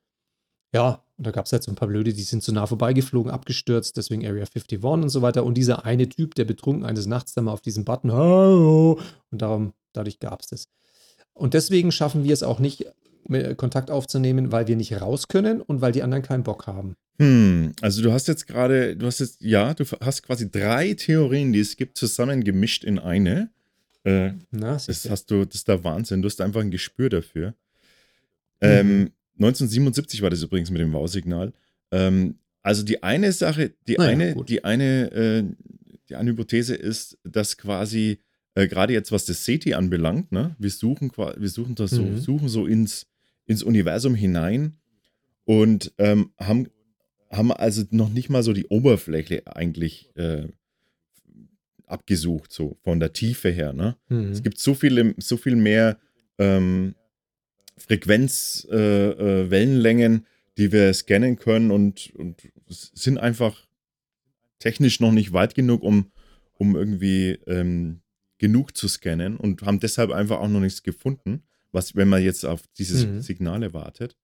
[0.73, 3.31] Ja, und da gab es halt so ein paar Blöde, die sind zu nah vorbeigeflogen,
[3.31, 5.45] abgestürzt, deswegen Area 51 und so weiter.
[5.45, 8.99] Und dieser eine Typ, der betrunken eines Nachts dann mal auf diesen Button, Hallo,
[9.31, 10.69] und darum, dadurch gab es das.
[11.35, 12.87] Und deswegen schaffen wir es auch nicht,
[13.57, 16.97] Kontakt aufzunehmen, weil wir nicht raus können und weil die anderen keinen Bock haben.
[17.19, 21.53] Hm, also du hast jetzt gerade, du hast jetzt, ja, du hast quasi drei Theorien,
[21.53, 23.51] die es gibt, zusammengemischt in eine.
[24.05, 26.23] Äh, Na, das hast du, das ist der Wahnsinn.
[26.23, 27.49] Du hast einfach ein Gespür dafür.
[28.61, 28.69] Mhm.
[28.69, 31.53] Ähm, 1977 war das übrigens mit dem Wow-Signal.
[31.91, 34.49] Ähm, also die eine Sache, die Na ja, eine, gut.
[34.49, 35.45] die eine, äh,
[36.09, 38.19] die eine Hypothese ist, dass quasi
[38.55, 42.19] äh, gerade jetzt was das SETI anbelangt, ne, wir suchen, wir suchen das so, Mhm.
[42.19, 43.07] suchen so ins,
[43.47, 44.79] ins Universum hinein
[45.45, 46.69] und ähm, haben,
[47.31, 50.49] haben also noch nicht mal so die Oberfläche eigentlich äh,
[51.87, 53.97] abgesucht, so von der Tiefe her, ne?
[54.09, 54.31] Mhm.
[54.31, 55.99] Es gibt so viele, so viel mehr
[56.39, 56.95] ähm,
[57.77, 60.27] Frequenz, äh, äh, Wellenlängen,
[60.57, 63.67] die wir scannen können und, und sind einfach
[64.59, 66.11] technisch noch nicht weit genug, um,
[66.55, 68.01] um irgendwie ähm,
[68.39, 71.43] genug zu scannen und haben deshalb einfach auch noch nichts gefunden,
[71.73, 73.21] was, wenn man jetzt auf diese Mhm.
[73.23, 74.17] Signale wartet.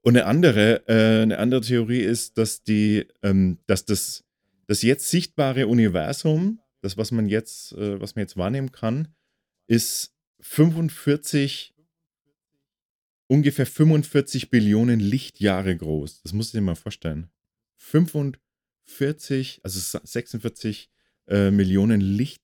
[0.00, 4.24] Und eine andere, äh, eine andere Theorie ist, dass die, ähm, dass das,
[4.66, 9.08] das jetzt sichtbare Universum, das, was man jetzt, äh, was man jetzt wahrnehmen kann,
[9.66, 11.74] ist 45,
[13.28, 16.22] ungefähr 45 Billionen Lichtjahre groß.
[16.22, 17.30] Das musst du dir mal vorstellen.
[17.76, 20.90] 45, also 46
[21.28, 22.42] äh, Millionen Licht,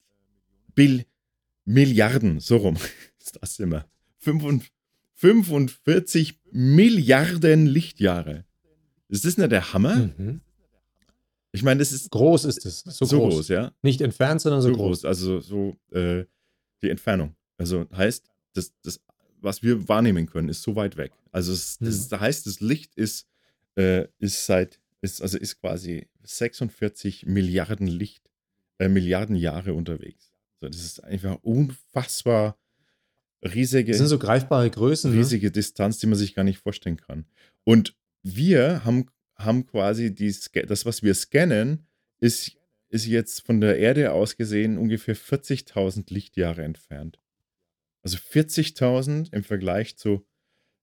[0.75, 1.05] Bill,
[1.67, 2.77] Milliarden, so rum
[3.21, 3.87] ist das immer.
[4.21, 4.71] 45
[5.21, 8.47] 45 Milliarden Lichtjahre.
[9.09, 9.97] Ist das nicht der Hammer?
[10.17, 10.41] Mhm.
[11.53, 12.11] Ich meine, das ist.
[12.11, 12.81] Groß ist es.
[12.81, 13.35] So, so groß.
[13.35, 13.49] groß.
[13.49, 13.73] ja.
[13.83, 15.03] Nicht entfernt, sondern so, So groß.
[15.03, 15.05] groß.
[15.05, 16.25] Also so äh,
[16.83, 17.35] die Entfernung.
[17.59, 19.01] Also heißt, das, das,
[19.41, 21.13] was wir wahrnehmen können, ist so weit weg.
[21.33, 22.09] Also es, das, Hm.
[22.11, 23.27] das heißt, das Licht ist,
[23.77, 28.31] äh, ist seit, ist, also ist quasi 46 Milliarden Licht,
[28.79, 30.33] äh, Milliarden Jahre unterwegs.
[30.61, 32.57] So, das ist einfach unfassbar
[33.43, 35.11] riesige Das sind so greifbare Größen.
[35.13, 35.19] Ne?
[35.19, 37.25] riesige Distanz, die man sich gar nicht vorstellen kann.
[37.65, 40.35] Und wir haben, haben quasi die,
[40.67, 41.87] das, was wir scannen,
[42.21, 42.57] ist,
[42.91, 47.19] ist jetzt von der Erde aus gesehen ungefähr 40.000 Lichtjahre entfernt.
[48.03, 50.27] Also 40.000 im Vergleich zu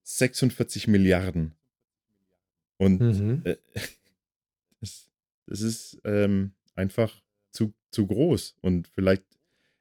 [0.04, 1.56] 46 Milliarden.
[2.78, 3.42] Und Mhm.
[3.44, 3.58] äh,
[4.82, 5.10] das,
[5.48, 8.56] das ist ähm, einfach zu, zu groß.
[8.62, 9.24] Und vielleicht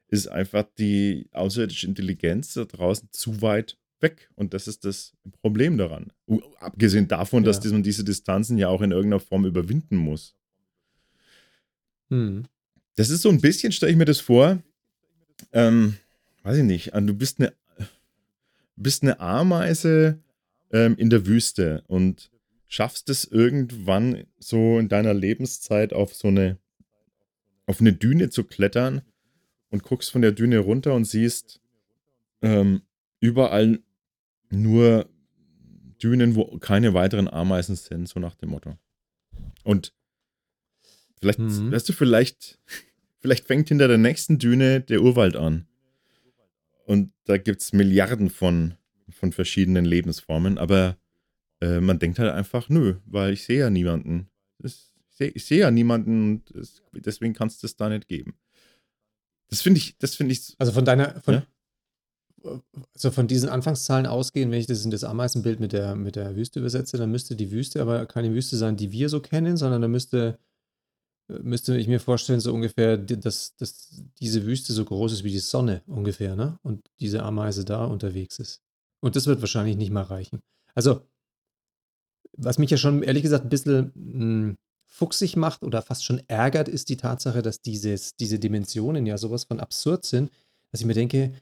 [0.09, 4.29] ist einfach die außerirdische Intelligenz da draußen zu weit weg.
[4.35, 6.11] Und das ist das Problem daran.
[6.59, 7.71] Abgesehen davon, dass Ja.
[7.71, 10.35] man diese Distanzen ja auch in irgendeiner Form überwinden muss.
[12.09, 12.45] Mhm.
[12.95, 14.61] Das ist so ein bisschen, stelle ich mir das vor,
[15.51, 15.97] ähm,
[16.43, 17.53] weiß ich nicht, äh, du bist eine,
[18.75, 20.19] bist eine Ameise
[20.71, 22.31] ähm, in der Wüste und
[22.67, 26.57] schaffst es irgendwann so in deiner Lebenszeit auf so eine,
[27.65, 29.01] auf eine Düne zu klettern
[29.69, 31.59] und guckst von der Düne runter und siehst
[32.41, 32.81] ähm,
[33.19, 33.79] überall
[34.49, 35.09] nur
[36.01, 38.77] Dünen, wo keine weiteren Ameisen sind, so nach dem Motto.
[39.63, 39.93] Und
[41.19, 41.71] vielleicht, Mhm.
[41.71, 42.59] weißt du, vielleicht,
[43.19, 45.67] vielleicht fängt hinter der nächsten Düne der Urwald an.
[46.85, 48.75] Und da gibt es Milliarden von,
[49.09, 50.97] von verschiedenen Lebensformen, aber
[51.59, 54.29] äh, man denkt halt einfach, nö, weil ich sehe ja niemanden.
[54.59, 58.35] Das, ich sehe seh ja niemanden und das, deswegen kann es das da nicht geben.
[59.49, 61.43] Das finde ich, das finde ich, Also von deiner, von, Ja?
[62.93, 66.35] also von diesen Anfangszahlen ausgehen, wenn ich das in das Ameisenbild mit der, mit der
[66.35, 69.81] Wüste übersetze, dann müsste die Wüste aber keine Wüste sein, die wir so kennen, sondern
[69.81, 70.39] da müsste,
[71.27, 75.39] müsste ich mir vorstellen, so ungefähr, dass, dass diese Wüste so groß ist wie die
[75.39, 76.59] Sonne ungefähr, ne?
[76.63, 78.61] Und diese Ameise da unterwegs ist.
[79.01, 80.41] Und das wird wahrscheinlich nicht mal reichen.
[80.73, 81.01] Also,
[82.37, 84.55] was mich ja schon ehrlich gesagt ein bisschen mh,
[84.87, 89.43] fuchsig macht oder fast schon ärgert, ist die Tatsache, dass dieses, diese Dimensionen ja sowas
[89.43, 90.31] von absurd sind,
[90.71, 91.33] dass ich mir denke,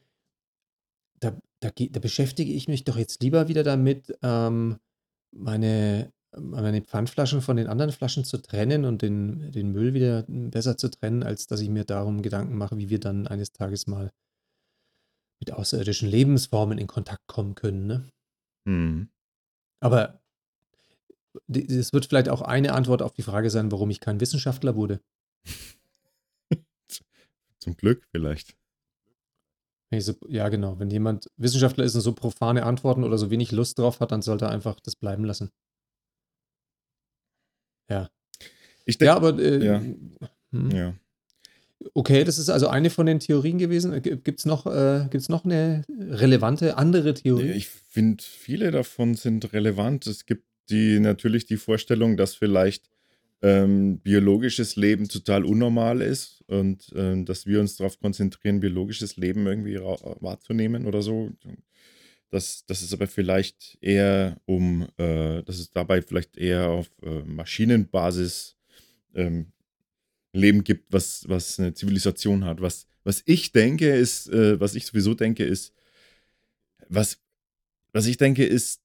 [1.20, 4.78] da, da, da beschäftige ich mich doch jetzt lieber wieder damit, ähm,
[5.32, 10.78] meine, meine Pfandflaschen von den anderen Flaschen zu trennen und den, den Müll wieder besser
[10.78, 14.12] zu trennen, als dass ich mir darum Gedanken mache, wie wir dann eines Tages mal
[15.40, 17.88] mit außerirdischen Lebensformen in Kontakt kommen können.
[17.88, 18.10] Ne?
[18.68, 19.10] hm,
[19.82, 20.22] Aber
[21.48, 25.02] das wird vielleicht auch eine Antwort auf die Frage sein, warum ich kein Wissenschaftler wurde.
[27.60, 28.56] zum Glück vielleicht.
[30.28, 30.80] Ja, genau.
[30.80, 34.22] Wenn jemand Wissenschaftler ist und so profane Antworten oder so wenig Lust drauf hat, dann
[34.22, 35.52] sollte er einfach das bleiben lassen.
[37.90, 38.10] Ja.
[38.86, 39.82] Ich Ja, denke, aber äh, ja.
[40.52, 40.72] hm.
[40.72, 40.94] ja.
[41.94, 44.02] okay, das ist also eine von den Theorien gewesen.
[44.02, 47.52] Gibt es noch, äh, gibt's noch eine relevante andere Theorie?
[47.52, 50.08] Ich finde, viele davon sind relevant.
[50.08, 52.90] Es gibt die natürlich die Vorstellung, dass vielleicht
[53.42, 59.46] ähm, biologisches Leben total unnormal ist und ähm, dass wir uns darauf konzentrieren, biologisches Leben
[59.46, 61.32] irgendwie wahrzunehmen oder so.
[62.32, 67.20] Dass, dass es aber vielleicht eher um, äh, dass es dabei vielleicht eher auf äh,
[67.24, 68.58] Maschinenbasis
[69.14, 69.52] ähm,
[70.34, 72.62] Leben gibt, was, was eine Zivilisation hat.
[72.62, 75.74] Was, was ich denke, ist, äh, was ich sowieso denke, ist,
[76.90, 77.20] was,
[77.94, 78.82] was ich denke, ist,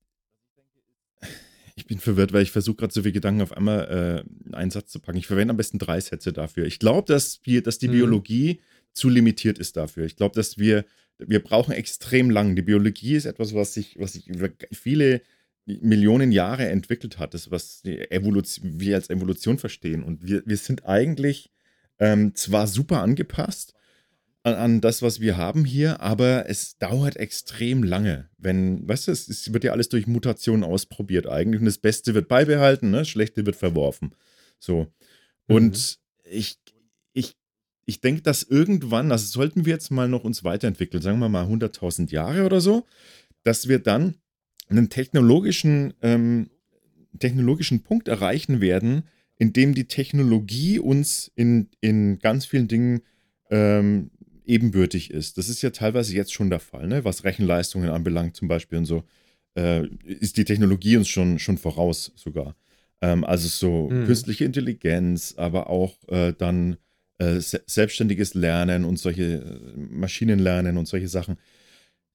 [1.77, 4.71] ich bin verwirrt, weil ich versuche gerade so viele Gedanken auf einmal äh, in einen
[4.71, 5.19] Satz zu packen.
[5.19, 6.67] Ich verwende am besten drei Sätze dafür.
[6.67, 7.93] Ich glaube, dass, wir- dass die Mhm.
[7.93, 8.61] Biologie
[8.93, 10.05] zu limitiert ist dafür.
[10.05, 10.85] Ich glaube, dass wir,
[11.19, 12.57] wir brauchen extrem lang.
[12.57, 15.23] Die Biologie ist etwas, was sich, was sich über viele
[15.67, 20.03] Millionen Jahre entwickelt hat, das, was Evolution, wir als Evolution verstehen.
[20.03, 21.51] Und wir, wir sind eigentlich
[21.99, 23.75] ähm, zwar super angepasst
[24.43, 28.31] an, an das, was wir haben hier, aber es dauert extrem lange.
[28.39, 32.15] Wenn, weißt du, es, es wird ja alles durch Mutationen ausprobiert eigentlich und das Beste
[32.15, 32.99] wird beibehalten, ne?
[32.99, 34.15] das Schlechte wird verworfen.
[34.59, 34.87] So.
[35.47, 36.59] Und ich,
[37.13, 37.37] ich,
[37.85, 41.47] ich denke, dass irgendwann, also sollten wir jetzt mal noch uns weiterentwickeln, sagen wir mal
[41.47, 42.87] 100.000 Jahre oder so,
[43.43, 44.15] dass wir dann
[44.69, 46.51] einen technologischen, ähm,
[47.19, 49.03] technologischen Punkt erreichen werden,
[49.37, 53.03] in dem die Technologie uns in, in ganz vielen Dingen
[53.51, 54.11] ähm,
[54.51, 55.39] ebenbürtig ist.
[55.39, 57.05] Das ist ja teilweise jetzt schon der Fall, ne?
[57.05, 59.05] was Rechenleistungen anbelangt zum Beispiel und so,
[59.57, 62.57] äh, ist die Technologie uns schon, schon voraus sogar.
[63.01, 64.07] Ähm, also so Mhm.
[64.07, 66.77] künstliche Intelligenz, aber auch äh, dann
[67.19, 71.37] äh, se selbstständiges Lernen und solche äh, Maschinenlernen und solche Sachen.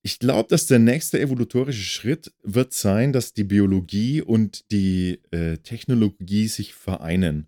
[0.03, 5.57] Ich glaube, dass der nächste evolutorische Schritt wird sein, dass die Biologie und die äh,
[5.57, 7.47] Technologie sich vereinen.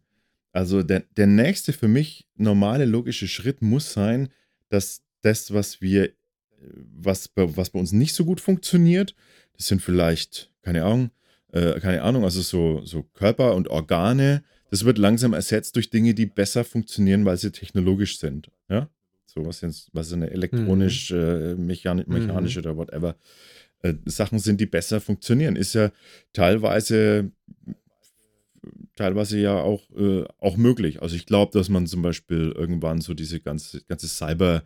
[0.53, 4.29] Also der, der nächste für mich normale logische Schritt muss sein,
[4.70, 6.11] dass das, was wir,
[6.59, 9.15] was, was bei uns nicht so gut funktioniert,
[9.55, 11.11] das sind vielleicht, keine Ahnung,
[11.51, 16.13] äh, keine Ahnung, also so, so Körper und Organe, das wird langsam ersetzt durch Dinge,
[16.13, 18.51] die besser funktionieren, weil sie technologisch sind.
[18.70, 18.89] Ja?
[19.26, 21.18] So was jetzt, was eine elektronisch, mhm.
[21.18, 22.65] äh, mechani mechanische mhm.
[22.65, 23.15] oder whatever
[23.82, 25.55] äh, Sachen sind, die besser funktionieren.
[25.55, 25.91] Ist ja
[26.34, 27.32] teilweise
[28.98, 31.02] teilweise ja auch, äh, auch möglich.
[31.02, 34.64] Also ich glaube, dass man zum Beispiel irgendwann so diese ganze, ganze Cyber,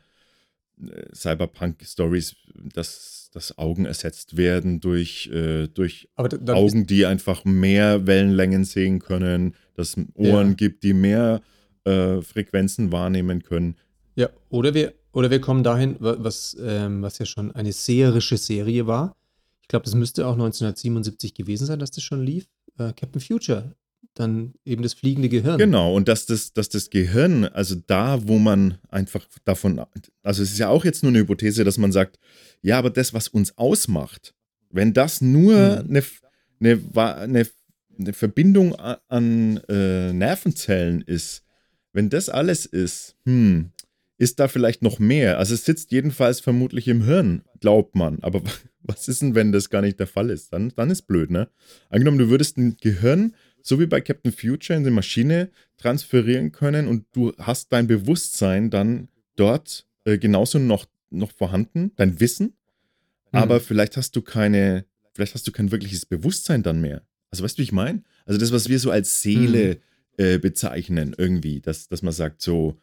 [0.82, 2.36] äh, Cyberpunk-Stories,
[2.74, 9.56] dass, dass Augen ersetzt werden durch, äh, durch Augen, die einfach mehr Wellenlängen sehen können,
[9.76, 10.54] dass es Ohren ja.
[10.56, 11.42] gibt, die mehr
[11.84, 13.76] äh, Frequenzen wahrnehmen können.
[14.16, 18.88] Ja, oder wir, oder wir kommen dahin, was, ähm, was ja schon eine seherische Serie
[18.88, 19.16] war.
[19.62, 22.48] Ich glaube, das müsste auch 1977 gewesen sein, dass das schon lief.
[22.78, 23.76] Äh, Captain Future
[24.14, 25.58] dann eben das fliegende Gehirn.
[25.58, 29.82] Genau, und dass das, dass das Gehirn, also da, wo man einfach davon,
[30.22, 32.20] also es ist ja auch jetzt nur eine Hypothese, dass man sagt,
[32.62, 34.34] ja, aber das, was uns ausmacht,
[34.70, 36.04] wenn das nur eine,
[36.60, 37.48] eine, eine,
[38.00, 41.44] eine, Verbindung an äh, Nervenzellen ist,
[41.94, 43.72] wenn das alles ist, hm,
[44.18, 45.40] ist da vielleicht noch mehr.
[45.40, 48.20] Also es sitzt jedenfalls vermutlich im Hirn, glaubt man.
[48.22, 48.44] Aber
[48.84, 50.54] was ist denn, wenn das gar nicht der Fall ist?
[50.54, 51.50] Dann, dann ist blöd, ne?
[51.90, 53.34] Angenommen, du würdest ein Gehirn
[53.64, 58.70] so wie bei Captain Future in die Maschine transferieren können und du hast dein Bewusstsein
[58.70, 62.54] dann dort äh, genauso noch, noch vorhanden, dein Wissen, mhm.
[63.40, 67.04] aber vielleicht hast du keine, vielleicht hast du kein wirkliches Bewusstsein dann mehr.
[67.30, 68.04] Also weißt du, wie ich meine?
[68.26, 69.80] Also das, was wir so als Seele
[70.18, 70.24] mhm.
[70.24, 72.80] äh, bezeichnen, irgendwie, dass, dass man sagt, so,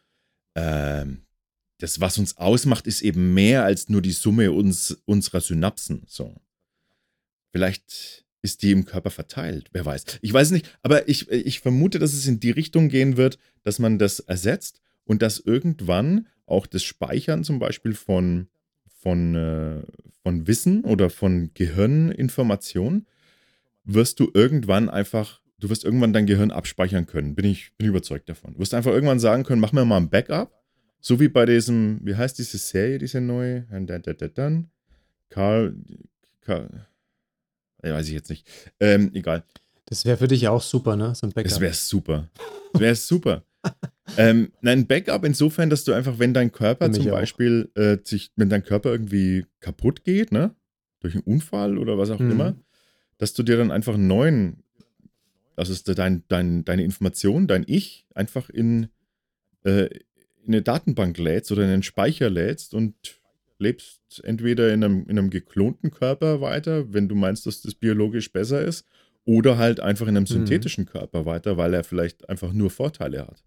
[0.55, 1.21] ähm,
[1.79, 6.03] das, was uns ausmacht, ist eben mehr als nur die Summe uns, unserer Synapsen.
[6.07, 6.35] So.
[7.51, 9.69] Vielleicht ist die im Körper verteilt.
[9.71, 10.19] Wer weiß.
[10.21, 13.79] Ich weiß nicht, aber ich, ich vermute, dass es in die Richtung gehen wird, dass
[13.79, 18.47] man das ersetzt und dass irgendwann auch das Speichern zum Beispiel von,
[18.87, 19.81] von, äh,
[20.23, 23.05] von Wissen oder von Gehirninformation
[23.83, 27.35] wirst du irgendwann einfach, du wirst irgendwann dein Gehirn abspeichern können.
[27.35, 28.53] Bin ich, bin überzeugt davon.
[28.53, 30.55] Du wirst einfach irgendwann sagen können, mach mir mal ein Backup.
[31.01, 33.65] So wie bei diesem, wie heißt diese Serie, diese neue?
[35.29, 35.75] Karl,
[36.41, 36.88] Karl ja,
[37.81, 38.47] weiß ich jetzt nicht.
[38.79, 39.43] Ähm, egal.
[39.85, 41.15] Das wäre für dich auch super, ne?
[41.15, 41.49] So ein Backup.
[41.49, 42.29] Das wäre super.
[42.73, 43.43] Das wäre super.
[44.17, 48.49] ähm, nein, Backup insofern, dass du einfach, wenn dein Körper zum Beispiel, äh, sich, wenn
[48.49, 50.55] dein Körper irgendwie kaputt geht, ne?
[50.99, 52.31] Durch einen Unfall oder was auch mhm.
[52.31, 52.55] immer,
[53.17, 54.63] dass du dir dann einfach einen neuen,
[55.55, 58.89] also dein, dein, deine Information, dein Ich, einfach in,
[59.63, 59.85] äh,
[60.45, 62.95] in eine Datenbank lädst oder in einen Speicher lädst und
[63.59, 68.31] lebst entweder in einem, in einem geklonten Körper weiter, wenn du meinst, dass das biologisch
[68.31, 68.85] besser ist,
[69.25, 70.27] oder halt einfach in einem mhm.
[70.27, 70.89] synthetischen mhm.
[70.89, 73.43] Körper weiter, weil er vielleicht einfach nur Vorteile hat.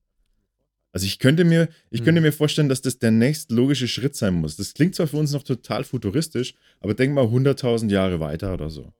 [0.92, 2.04] Also ich könnte mir, ich mhm.
[2.04, 4.56] könnte mir vorstellen, dass das der nächste logische Schritt sein muss.
[4.56, 8.68] Das klingt zwar für uns noch total futuristisch, aber denk mal 100.000 Jahre weiter oder
[8.68, 8.92] so.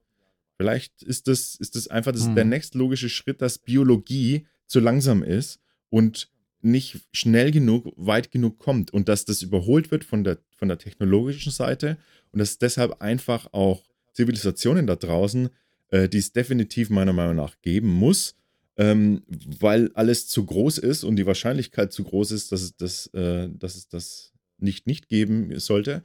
[0.57, 2.35] Vielleicht ist das, ist das einfach das, mhm.
[2.35, 5.61] der nächste logische Schritt, dass Biologie zu langsam ist
[5.91, 6.31] und
[6.63, 10.79] nicht schnell genug, weit genug kommt und dass das überholt wird von der, von der
[10.79, 11.97] technologischen Seite
[12.31, 13.83] und dass deshalb einfach auch
[14.13, 15.49] Zivilisationen da draußen,
[15.89, 18.37] äh, die es definitiv meiner Meinung nach geben muss,
[18.77, 23.09] ähm, weil alles zu groß ist und die Wahrscheinlichkeit zu groß ist, dass es das,
[23.09, 26.05] äh, dass es das nicht nicht geben sollte,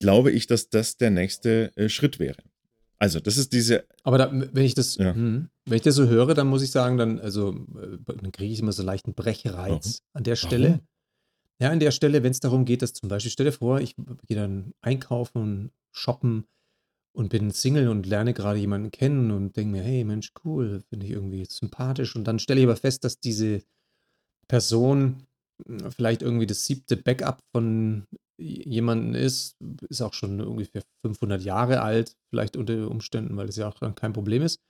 [0.00, 2.42] glaube ich, dass das der nächste äh, Schritt wäre.
[2.98, 3.84] Also, das ist diese.
[4.02, 5.14] Aber da, wenn ich das, ja.
[5.14, 8.52] hm, wenn ich das so höre, dann muss ich sagen, dann, also, äh, dann kriege
[8.52, 9.82] ich immer so leichten Brechreiz Warum?
[10.12, 10.68] an der Stelle.
[10.68, 10.80] Warum?
[11.60, 13.94] Ja, an der Stelle, wenn es darum geht, dass zum Beispiel, stell dir vor, ich
[14.26, 16.46] gehe dann einkaufen und shoppen
[17.12, 21.06] und bin Single und lerne gerade jemanden kennen und denke mir, hey Mensch, cool, finde
[21.06, 22.16] ich irgendwie sympathisch.
[22.16, 23.62] Und dann stelle ich aber fest, dass diese
[24.48, 25.26] Person
[25.66, 28.06] hm, vielleicht irgendwie das siebte Backup von
[28.38, 29.56] jemanden ist,
[29.88, 33.94] ist auch schon ungefähr 500 Jahre alt, vielleicht unter Umständen, weil das ja auch dann
[33.94, 34.60] kein Problem ist.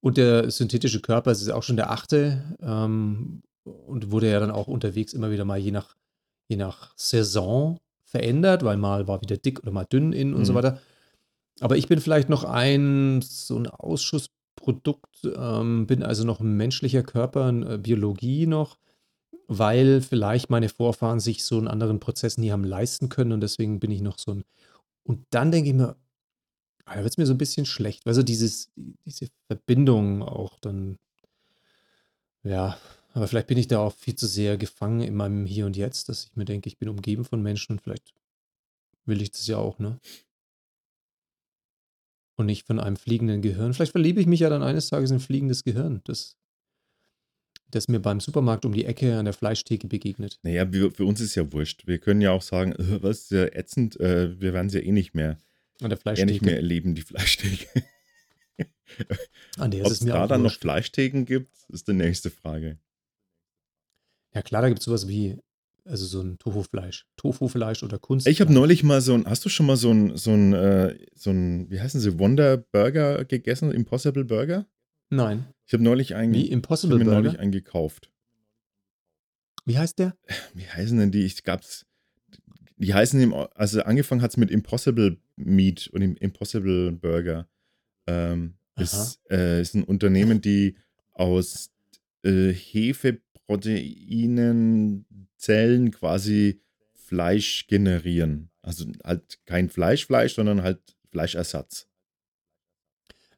[0.00, 4.66] Und der synthetische Körper ist auch schon der achte ähm, und wurde ja dann auch
[4.66, 5.96] unterwegs immer wieder mal je nach,
[6.50, 10.44] je nach Saison verändert, weil mal war wieder dick oder mal dünn in und mhm.
[10.44, 10.80] so weiter.
[11.60, 17.02] Aber ich bin vielleicht noch ein, so ein Ausschussprodukt, ähm, bin also noch ein menschlicher
[17.02, 18.76] Körper, äh, Biologie noch
[19.52, 23.80] weil vielleicht meine Vorfahren sich so einen anderen Prozess nie haben leisten können und deswegen
[23.80, 24.44] bin ich noch so ein.
[25.02, 25.96] Und dann denke ich mir,
[26.84, 30.60] ah, da wird es mir so ein bisschen schlecht, weil so dieses, diese Verbindung auch
[30.60, 30.98] dann,
[32.44, 32.78] ja,
[33.20, 36.08] aber vielleicht bin ich da auch viel zu sehr gefangen in meinem Hier und Jetzt,
[36.08, 38.14] dass ich mir denke, ich bin umgeben von Menschen und vielleicht
[39.04, 40.00] will ich das ja auch, ne?
[42.36, 43.74] Und nicht von einem fliegenden Gehirn.
[43.74, 46.00] Vielleicht verliebe ich mich ja dann eines Tages in ein fliegendes Gehirn.
[46.04, 46.38] Das
[47.70, 50.38] das mir beim Supermarkt um die Ecke an der Fleischtheke begegnet.
[50.42, 51.86] Naja, für uns ist ja wurscht.
[51.86, 54.80] Wir können ja auch sagen, äh, was ist ja ätzend, äh, wir werden es ja
[54.80, 55.36] eh nicht mehr,
[55.82, 56.32] An der eh Fleischtheke.
[56.32, 57.84] nicht mehr erleben, die Fleischtheke.
[59.58, 60.62] An der Ob ist es es mir da dann noch wurscht.
[60.62, 62.78] Fleischtheken gibt, ist die nächste Frage.
[64.34, 65.36] Ja klar, da gibt es sowas wie,
[65.84, 67.06] also so ein Tofu-Fleisch.
[67.16, 68.26] Tofu-Fleisch oder Kunst.
[68.26, 70.96] Ich habe neulich mal so ein, hast du schon mal so ein, so ein, äh,
[71.14, 73.72] so ein, wie heißen sie, Wonder Burger gegessen?
[73.72, 74.66] Impossible Burger?
[75.08, 75.46] Nein.
[75.66, 77.22] Ich habe neulich einen, Wie ich Impossible habe mir Burger?
[77.22, 78.10] neulich einen gekauft.
[79.64, 80.16] Wie heißt der?
[80.54, 81.24] Wie heißen denn die?
[81.24, 81.86] Ich gab's,
[82.76, 87.48] die heißen, im, also angefangen hat es mit Impossible Meat und im Impossible Burger.
[88.06, 90.76] Ähm, ist, äh, ist ein Unternehmen, die
[91.12, 91.70] aus
[92.24, 93.20] äh, Hefeproteinen
[95.36, 96.60] Zellen quasi
[96.94, 98.50] Fleisch generieren.
[98.62, 100.80] Also halt kein Fleischfleisch, sondern halt
[101.10, 101.86] Fleischersatz.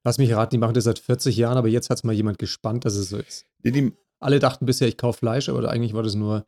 [0.04, 2.38] Lass mich raten, die machen das seit 40 Jahren, aber jetzt hat es mal jemand
[2.38, 3.46] gespannt, dass es so ist.
[3.64, 6.44] Die, die, Alle dachten bisher, ich kaufe Fleisch, aber eigentlich war das nur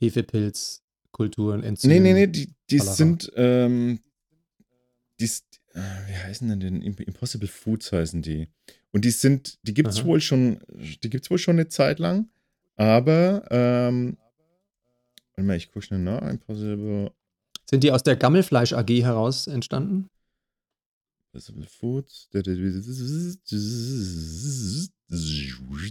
[0.00, 0.82] Hefepilz,
[1.12, 1.94] Kulturen, Enzyme.
[1.94, 4.00] nee, nee, nee, die, die sind, ähm,
[5.20, 6.82] die, äh, wie heißen denn denn?
[6.82, 8.48] Im- Impossible Foods heißen die.
[8.90, 10.60] Und die sind, die gibt es wohl schon,
[11.02, 12.30] die gibt es wohl schon eine Zeit lang,
[12.78, 14.16] aber, ähm,
[15.34, 17.10] warte mal, ich gucke schnell nach, Impossible,
[17.68, 20.08] Sind die aus der Gammelfleisch AG heraus entstanden?
[21.32, 22.28] Impossible Foods,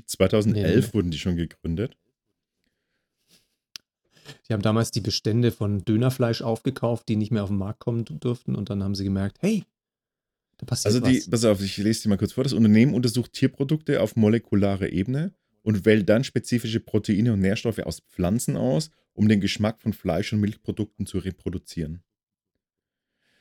[0.08, 0.94] 2011 Nee.
[0.94, 1.96] wurden die schon gegründet.
[4.50, 8.06] Die haben damals die Bestände von Dönerfleisch aufgekauft, die nicht mehr auf den Markt kommen
[8.06, 9.64] durften und dann haben sie gemerkt, hey,
[10.58, 11.30] da passiert Also die, was.
[11.30, 12.44] pass auf, ich lese dir mal kurz vor.
[12.44, 15.34] Das Unternehmen untersucht Tierprodukte auf molekularer Ebene
[15.68, 20.32] und wählt dann spezifische Proteine und Nährstoffe aus Pflanzen aus, um den Geschmack von Fleisch-
[20.32, 22.04] und Milchprodukten zu reproduzieren.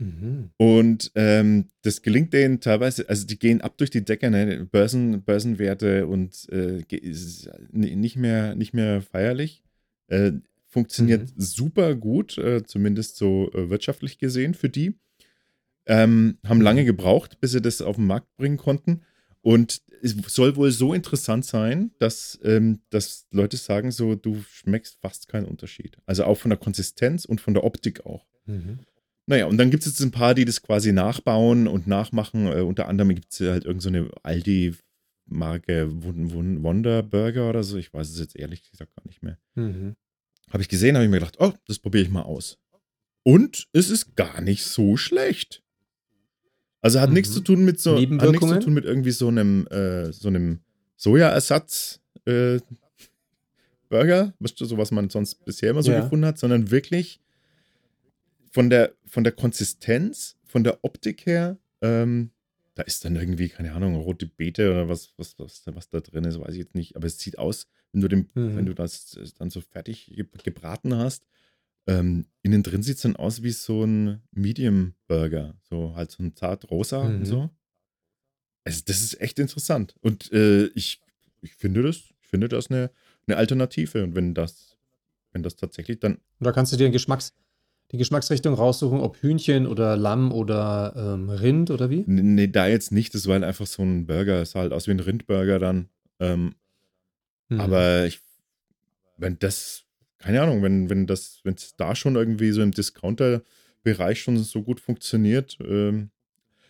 [0.01, 0.51] Mhm.
[0.57, 4.67] Und ähm, das gelingt denen teilweise, also die gehen ab durch die Decke, ne?
[4.67, 9.63] Börsen, Börsenwerte und äh, n- nicht mehr, nicht mehr feierlich.
[10.09, 10.33] Äh,
[10.67, 14.99] funktioniert super gut, äh, zumindest so äh, wirtschaftlich gesehen für die.
[15.87, 19.03] Ähm, haben lange gebraucht, bis sie das auf den Markt bringen konnten.
[19.47, 24.99] Und es soll wohl so interessant sein, dass, ähm, dass Leute sagen, so, du schmeckst
[25.01, 25.99] fast keinen Unterschied.
[26.05, 28.27] Also auch von der Konsistenz und von der Optik auch.
[28.47, 28.81] Mhm.
[29.27, 32.49] Naja, und dann gibt es jetzt ein paar, die das quasi nachbauen und nachmachen.
[32.49, 37.77] Äh, unter anderem gibt es halt irgendeine so eine Aldi-Marke Wonder Burger oder so.
[37.77, 39.39] Ich weiß es jetzt ehrlich gesagt gar nicht mehr.
[39.55, 39.95] Mhm.
[40.51, 42.59] Habe ich gesehen, habe ich mir gedacht, oh, das probiere ich mal aus.
[43.23, 45.63] Und es ist gar nicht so schlecht.
[46.87, 47.15] Also hat Mhm.
[47.15, 50.29] nichts zu tun mit so, hat nichts zu tun mit irgendwie so einem, äh, so
[50.29, 50.61] einem
[50.97, 52.61] Sojaersatz äh,
[53.89, 56.01] Burger, so was man sonst bisher immer so Ja.
[56.03, 57.21] gefunden hat, sondern wirklich
[58.53, 62.31] von der, von der Konsistenz, von der Optik her, ähm,
[62.77, 66.23] da ist dann irgendwie, keine Ahnung, rote Beete oder was, was, was, was da drin
[66.23, 66.95] ist, weiß ich jetzt nicht.
[66.95, 68.57] Aber es sieht aus, wenn du, den, Mhm.
[68.57, 71.27] wenn du das dann so fertig ge- gebraten hast,
[71.87, 75.55] ähm, innen drin sieht es dann aus wie so ein Medium-Burger.
[75.69, 77.25] So halt so ein zart rosa und Mhm.
[77.27, 77.51] so.
[78.65, 79.95] Also, das ist echt interessant.
[80.01, 81.01] Und äh, ich,
[81.41, 82.91] ich finde das, ich finde das eine,
[83.27, 84.03] eine Alternative.
[84.03, 84.77] Und wenn das,
[85.33, 87.33] wenn das tatsächlich dann Und da kannst du dir den Geschmacks,
[87.93, 92.03] die Geschmacksrichtung raussuchen, ob Hühnchen oder Lamm oder ähm, Rind oder wie?
[92.09, 93.15] Nee, da jetzt nicht.
[93.15, 94.43] Das war halt einfach so ein Burger.
[94.43, 95.89] Es sah halt aus wie ein Rindburger dann.
[96.19, 96.55] Ähm,
[97.49, 97.61] Mhm.
[97.61, 98.19] Aber ich,
[99.19, 99.85] wenn das,
[100.19, 104.63] keine Ahnung, wenn, wenn das, wenn es da schon irgendwie so im Discounter-Bereich schon so
[104.63, 105.59] gut funktioniert.
[105.61, 106.11] Ähm,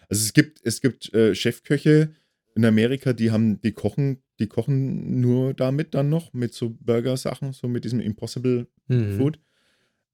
[0.09, 2.15] also es gibt, es gibt äh, Chefköche
[2.55, 7.53] in Amerika, die haben, die kochen, die kochen nur damit dann noch, mit so Burger-Sachen,
[7.53, 9.17] so mit diesem Impossible Mhm.
[9.17, 9.41] Food.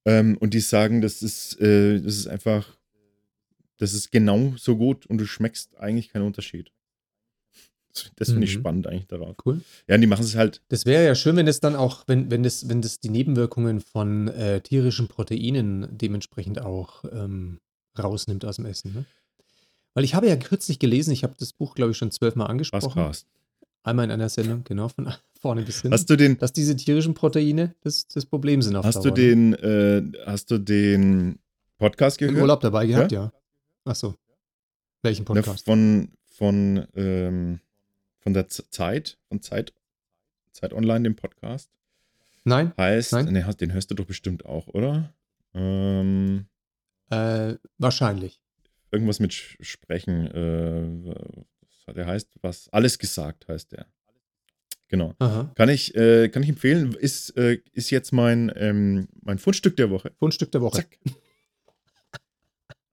[0.04, 2.78] Ähm, und die sagen, das ist, äh, das ist einfach,
[3.76, 6.72] das ist genau so gut und du schmeckst eigentlich keinen Unterschied.
[8.16, 8.60] Das, finde ich Mhm.
[8.60, 9.36] spannend eigentlich darauf.
[9.44, 9.60] Cool.
[9.86, 12.30] Ja, und die machen es halt, Das wäre ja schön, wenn das dann auch, wenn,
[12.30, 17.58] wenn das, wenn das die Nebenwirkungen von äh, tierischen Proteinen dementsprechend auch ähm,
[17.98, 18.94] rausnimmt aus dem Essen.
[18.94, 19.04] Ne?
[19.94, 22.50] Weil ich habe ja kürzlich gelesen, ich habe das Buch, glaube ich, schon zwölfmal was
[22.52, 22.92] angesprochen.
[22.92, 23.26] krass.
[23.84, 25.92] Einmal in einer Sendung, genau, von vorne bis hinten.
[25.92, 29.18] Hast du den, dass diese tierischen Proteine das, das Problem sind auf hast du Dauer,
[29.18, 29.22] ne?
[29.22, 31.38] den, äh, hast du den
[31.78, 32.42] Podcast Im gehört?
[32.42, 33.30] Urlaub dabei gehabt, ja.
[33.84, 34.14] Ach so.
[35.02, 35.64] Welchen Ne, Podcast?
[35.64, 37.58] von, von, ähm,
[38.22, 39.72] von der Zeit, von Zeit,
[40.52, 41.70] Zeit Online, dem Podcast.
[42.44, 42.72] Nein?
[42.76, 43.26] Heißt, Nein.
[43.32, 45.12] ne, hast- den hörst du doch bestimmt auch, oder?
[45.54, 46.46] Ähm,
[47.10, 48.40] Äh, wahrscheinlich.
[48.90, 50.26] irgendwas mit Sprechen.
[50.26, 51.14] Äh,
[51.60, 52.68] was hat der heißt was?
[52.70, 53.86] Alles gesagt heißt der.
[54.88, 55.14] Genau.
[55.20, 55.50] Aha.
[55.54, 56.92] Kann ich, äh, kann ich empfehlen.
[56.94, 60.12] Ist, äh, ist jetzt mein, ähm, mein Fundstück der Woche.
[60.18, 60.78] Fundstück der Woche.
[60.78, 60.98] Zack.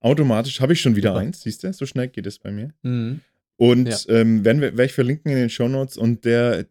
[0.00, 1.20] Automatisch habe ich schon wieder Super.
[1.20, 1.72] eins, siehst du?
[1.74, 2.72] So schnell geht es bei mir.
[2.82, 3.20] Mhm.
[3.60, 3.98] Und Ja.
[4.08, 6.66] ähm, werden wir, werde ich verlinken in den Shownotes und der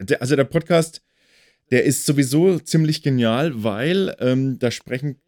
[0.00, 1.02] der, also der Podcast,
[1.70, 5.20] der ist sowieso ziemlich genial, weil ähm, da sprechen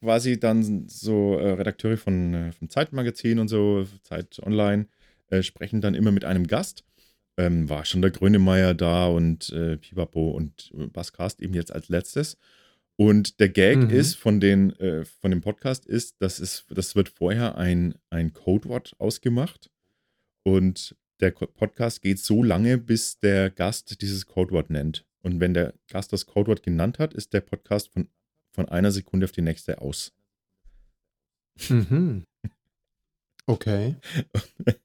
[0.00, 4.86] quasi dann so äh, Redakteure von, äh, vom Zeitmagazin und so, Zeit Online,
[5.28, 6.84] äh, sprechen dann immer mit einem Gast.
[7.38, 12.36] Ähm, war schon der Grönemeyer da und äh, Pipapo und Basscast eben jetzt als letztes.
[12.96, 13.90] Und der Gag mhm.
[13.90, 18.34] ist von, den, äh, von dem Podcast ist, dass es, das wird vorher ein, ein
[18.34, 19.70] Codewort ausgemacht.
[20.44, 25.06] Und der Podcast geht so lange, bis der Gast dieses Codewort nennt.
[25.22, 28.08] Und wenn der Gast das Codewort genannt hat, ist der Podcast von,
[28.52, 30.12] von einer Sekunde auf die nächste aus.
[31.68, 32.24] Mhm.
[33.46, 33.96] Okay.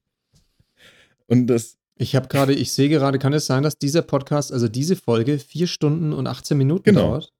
[1.26, 1.76] Und das.
[2.00, 5.40] Ich habe gerade, ich sehe gerade, kann es sein, dass dieser Podcast, also diese Folge,
[5.40, 7.00] vier Stunden und 18 Minuten genau.
[7.00, 7.34] dauert?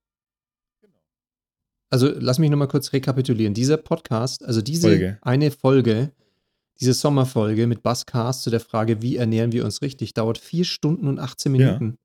[1.91, 3.55] Also lass mich nochmal kurz rekapitulieren.
[3.55, 5.19] Dieser Podcast, also diese Folge.
[5.23, 6.12] eine Folge,
[6.81, 11.09] diese Sommerfolge mit Buzzcast zu der Frage, wie ernähren wir uns richtig, dauert vier Stunden
[11.09, 11.91] und 18 Minuten.
[11.91, 11.97] Ja.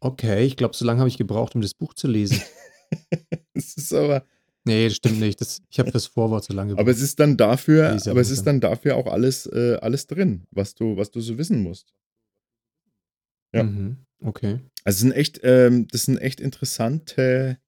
[0.00, 2.40] Okay, ich glaube, so lange habe ich gebraucht, um das Buch zu lesen.
[3.54, 4.24] Es ist aber.
[4.64, 5.40] Nee, das stimmt nicht.
[5.40, 6.82] Das, ich habe das Vorwort so lange gebraucht.
[6.82, 10.46] Aber es ist dann dafür, aber es ist dann dafür auch alles, äh, alles drin,
[10.50, 11.92] was du, was du so wissen musst.
[13.52, 13.64] Ja.
[13.64, 14.60] Mhm, okay.
[14.84, 17.58] Also es sind echt, ähm, das sind echt interessante,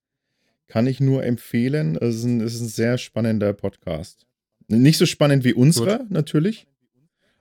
[0.69, 1.97] kann ich nur empfehlen.
[1.97, 4.27] Es ist ein, es ist ein sehr spannender Podcast.
[4.69, 6.11] Nicht so spannend wie unserer, gut.
[6.11, 6.67] natürlich.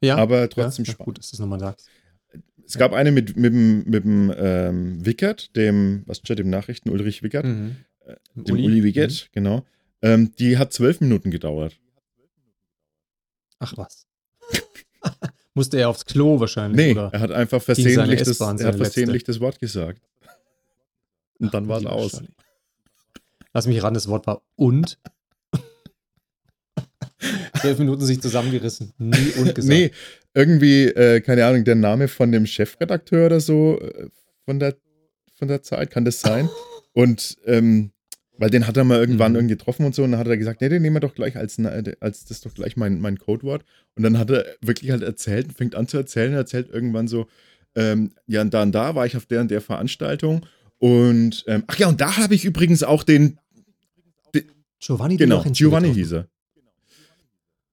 [0.02, 0.18] Ja.
[0.18, 1.06] Aber trotzdem ja, spannend.
[1.06, 1.90] Gut, dass du es nochmal sagst.
[2.66, 6.90] Es gab eine mit, mit, mit, mit dem ähm, Wickert, dem, was steht, dem Nachrichten
[6.90, 7.46] Ulrich Wickert.
[7.46, 7.76] Mhm.
[8.06, 9.34] Äh, dem Uli, Uli Wickert, mhm.
[9.34, 9.66] genau.
[10.02, 11.78] Ähm, die hat zwölf Minuten gedauert.
[13.60, 14.06] Ach was.
[15.54, 17.10] Musste er aufs Klo wahrscheinlich, nee, oder?
[17.14, 20.02] er hat einfach versehentlich, das, er hat versehentlich das Wort gesagt.
[21.40, 22.24] Und dann war es aus.
[23.54, 25.00] Lass mich ran, das Wort war und.
[27.60, 28.94] Zwölf Minuten sich zusammengerissen.
[28.98, 29.68] Nie und gesagt.
[29.68, 29.92] Nee,
[30.34, 34.10] irgendwie, äh, keine Ahnung, der Name von dem Chefredakteur oder so äh,
[34.46, 34.76] von, der,
[35.36, 36.50] von der Zeit, kann das sein?
[36.96, 37.92] Und ähm,
[38.38, 39.38] weil den hat er mal irgendwann mhm.
[39.38, 41.38] irgendwie getroffen und so, und dann hat er gesagt, nee, den nehmen wir doch gleich
[41.38, 43.64] als, als das ist doch gleich mein, mein Codewort.
[43.96, 47.28] Und dann hat er wirklich halt erzählt, fängt an zu erzählen, er erzählt irgendwann so,
[47.76, 50.46] ähm, ja, und da und da war ich auf der und der Veranstaltung.
[50.80, 53.40] Und ähm, ach ja, und da habe ich übrigens auch den
[54.84, 56.28] Giovanni Genau, Giovanni hieß er.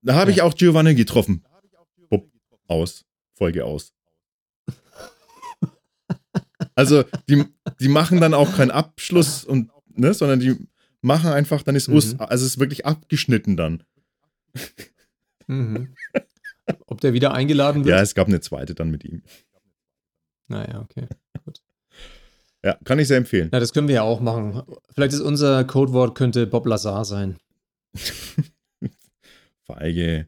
[0.03, 0.37] Da habe ja.
[0.37, 1.45] ich auch Giovanni getroffen.
[2.09, 2.31] Bupp,
[2.69, 3.05] aus.
[3.35, 3.93] Folge aus.
[6.75, 7.45] Also, die,
[7.81, 10.57] die machen dann auch keinen Abschluss und ne, sondern die
[11.03, 11.95] machen einfach, dann ist mhm.
[11.95, 13.83] Us, also es ist wirklich abgeschnitten dann.
[15.47, 15.95] Mhm.
[16.87, 17.97] Ob der wieder eingeladen wird?
[17.97, 19.23] Ja, es gab eine zweite dann mit ihm.
[20.49, 21.09] Naja, okay.
[21.45, 21.61] Gut.
[22.65, 23.49] Ja, kann ich sehr empfehlen.
[23.53, 24.63] Ja, das können wir ja auch machen.
[24.95, 27.37] Vielleicht ist unser Codewort könnte Bob Lazar sein.
[29.67, 30.27] Feige.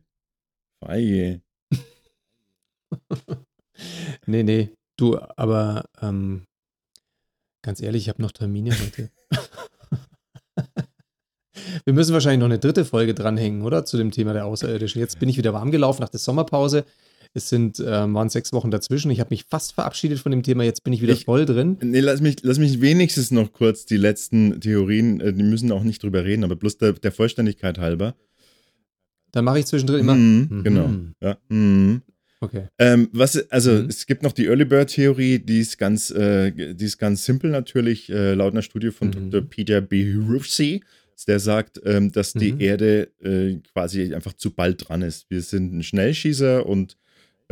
[0.81, 1.43] Feige.
[4.27, 4.71] nee, nee.
[4.97, 6.47] Du, aber ähm,
[7.63, 9.11] ganz ehrlich, ich habe noch Termine heute.
[11.85, 13.85] Wir müssen wahrscheinlich noch eine dritte Folge dranhängen, oder?
[13.85, 15.01] Zu dem Thema der Außerirdischen.
[15.01, 16.85] Jetzt bin ich wieder warm gelaufen nach der Sommerpause.
[17.35, 19.11] Es sind, äh, waren sechs Wochen dazwischen.
[19.11, 20.65] Ich habe mich fast verabschiedet von dem Thema.
[20.65, 21.79] Jetzt bin ich wieder ich, voll drin.
[21.83, 25.83] Nee, lass mich, lass mich wenigstens noch kurz die letzten Theorien, äh, die müssen auch
[25.83, 28.15] nicht drüber reden, aber bloß der, der Vollständigkeit halber.
[29.31, 30.15] Dann mache ich zwischendrin immer.
[30.15, 30.63] Mhm, mhm.
[30.63, 30.91] Genau.
[31.23, 31.39] Ja.
[31.49, 32.03] Mhm.
[32.41, 32.67] Okay.
[32.79, 33.87] Ähm, was, also mhm.
[33.89, 37.51] es gibt noch die Early Bird Theorie, die ist ganz, äh, die ist ganz simpel
[37.51, 39.31] natürlich, äh, laut einer Studie von mhm.
[39.31, 39.49] Dr.
[39.49, 40.15] Peter B.
[40.15, 40.83] Rufsey,
[41.29, 42.61] der sagt, ähm, dass die mhm.
[42.61, 45.31] Erde äh, quasi einfach zu bald dran ist.
[45.31, 46.97] Wir sind ein Schnellschießer und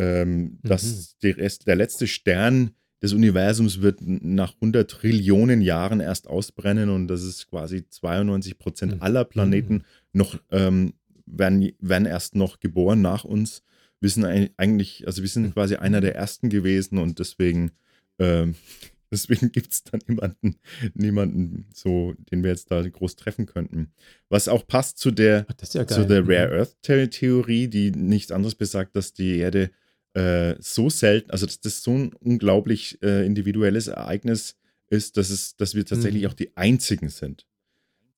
[0.01, 1.31] ähm, dass mhm.
[1.33, 2.71] Rest, der letzte Stern
[3.03, 8.97] des Universums wird nach 100 Trillionen Jahren erst ausbrennen und das ist quasi 92 Prozent
[8.97, 9.03] mhm.
[9.03, 10.95] aller Planeten noch ähm,
[11.25, 13.63] werden, werden erst noch geboren nach uns
[14.01, 14.25] wir sind
[14.57, 15.53] eigentlich, also wir sind hm.
[15.53, 17.73] quasi einer der ersten gewesen und deswegen,
[18.19, 18.55] ähm,
[19.13, 20.57] deswegen gibt es dann niemanden,
[20.95, 23.93] niemanden so, den wir jetzt da groß treffen könnten.
[24.29, 28.97] Was auch passt zu der, ja zu der Rare Earth Theorie, die nichts anderes besagt,
[28.97, 29.71] dass die Erde
[30.15, 34.57] äh, so selten, also dass das so ein unglaublich äh, individuelles Ereignis
[34.89, 36.29] ist, dass es, dass wir tatsächlich mhm.
[36.29, 37.47] auch die einzigen sind.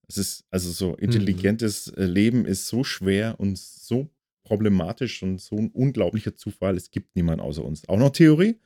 [0.09, 0.99] Es ist also so hm.
[1.05, 2.05] intelligentes mhm.
[2.05, 4.11] Leben ist so schwer und so
[4.45, 6.77] problematisch und so ein unglaublicher Zufall.
[6.77, 7.89] Es gibt niemanden außer uns.
[7.89, 8.57] Auch noch Theorie.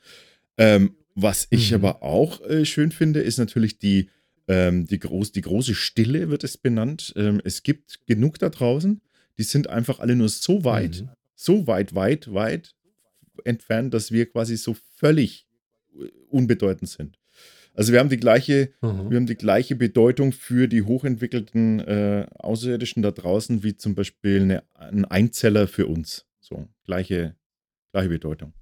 [0.58, 1.76] Ähm, was ich mhm.
[1.76, 4.10] aber auch äh, schön finde, ist natürlich die,
[4.48, 7.12] ähm, die, groß, die große Stille, wird es benannt.
[7.16, 9.00] Ähm, es gibt genug da draußen,
[9.38, 11.08] die sind einfach alle nur so weit, mhm.
[11.34, 12.74] so weit, weit, weit
[13.44, 15.46] entfernt, dass wir quasi so völlig
[16.28, 17.18] unbedeutend sind.
[17.74, 19.10] Also wir haben die gleiche, mhm.
[19.10, 24.42] wir haben die gleiche Bedeutung für die hochentwickelten äh, Außerirdischen da draußen wie zum Beispiel
[24.42, 26.24] eine, ein Einzeller für uns.
[26.40, 27.36] So, gleiche,
[27.92, 28.54] gleiche Bedeutung.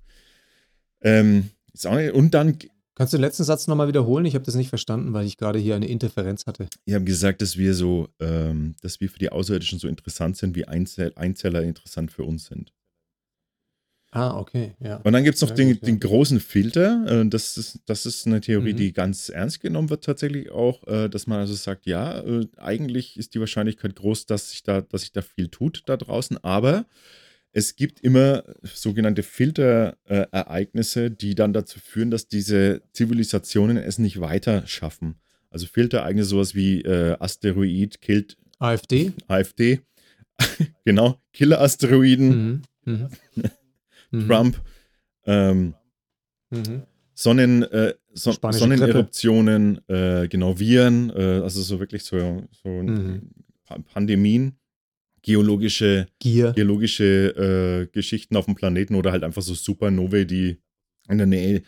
[1.00, 2.58] Ähm, nicht, und dann,
[2.96, 4.24] Kannst du den letzten Satz nochmal wiederholen?
[4.24, 6.68] Ich habe das nicht verstanden, weil ich gerade hier eine Interferenz hatte.
[6.84, 10.54] ich habe gesagt, dass wir so, ähm, dass wir für die Außerirdischen so interessant sind,
[10.54, 12.72] wie Einzel Einzeller interessant für uns sind.
[14.16, 14.98] Ah, okay, ja.
[14.98, 17.04] Und dann gibt es noch Ja, den, den großen Filter.
[17.22, 18.76] Äh, das, ist, das ist eine Theorie, Mhm.
[18.76, 23.16] die ganz ernst genommen wird, tatsächlich auch, äh, dass man also sagt, ja, äh, eigentlich
[23.16, 26.86] ist die Wahrscheinlichkeit groß, dass sich da, dass sich da viel tut da draußen, aber
[27.52, 34.66] es gibt immer sogenannte Filterereignisse, die dann dazu führen, dass diese Zivilisationen es nicht weiter
[34.66, 35.16] schaffen.
[35.50, 39.12] Also Filterereignisse, sowas wie Asteroid killt AfD?
[39.28, 39.80] AfD,
[40.84, 42.92] genau, Killer-Asteroiden, Mhm.
[42.92, 43.08] Mhm.
[44.14, 44.26] Mhm.
[44.26, 44.60] Trump,
[45.26, 45.74] ähm,
[46.50, 46.82] Mhm.
[47.14, 53.22] Sonnen, äh, so Spanische Sonneneruptionen, äh, genau, Viren, äh, also so wirklich so, so Mhm.
[53.64, 54.56] Pa- Pandemien,
[55.22, 56.52] geologische, Gier.
[56.52, 60.58] geologische äh, Geschichten auf dem Planeten oder halt einfach so Supernovae, die
[61.08, 61.62] in der Nähe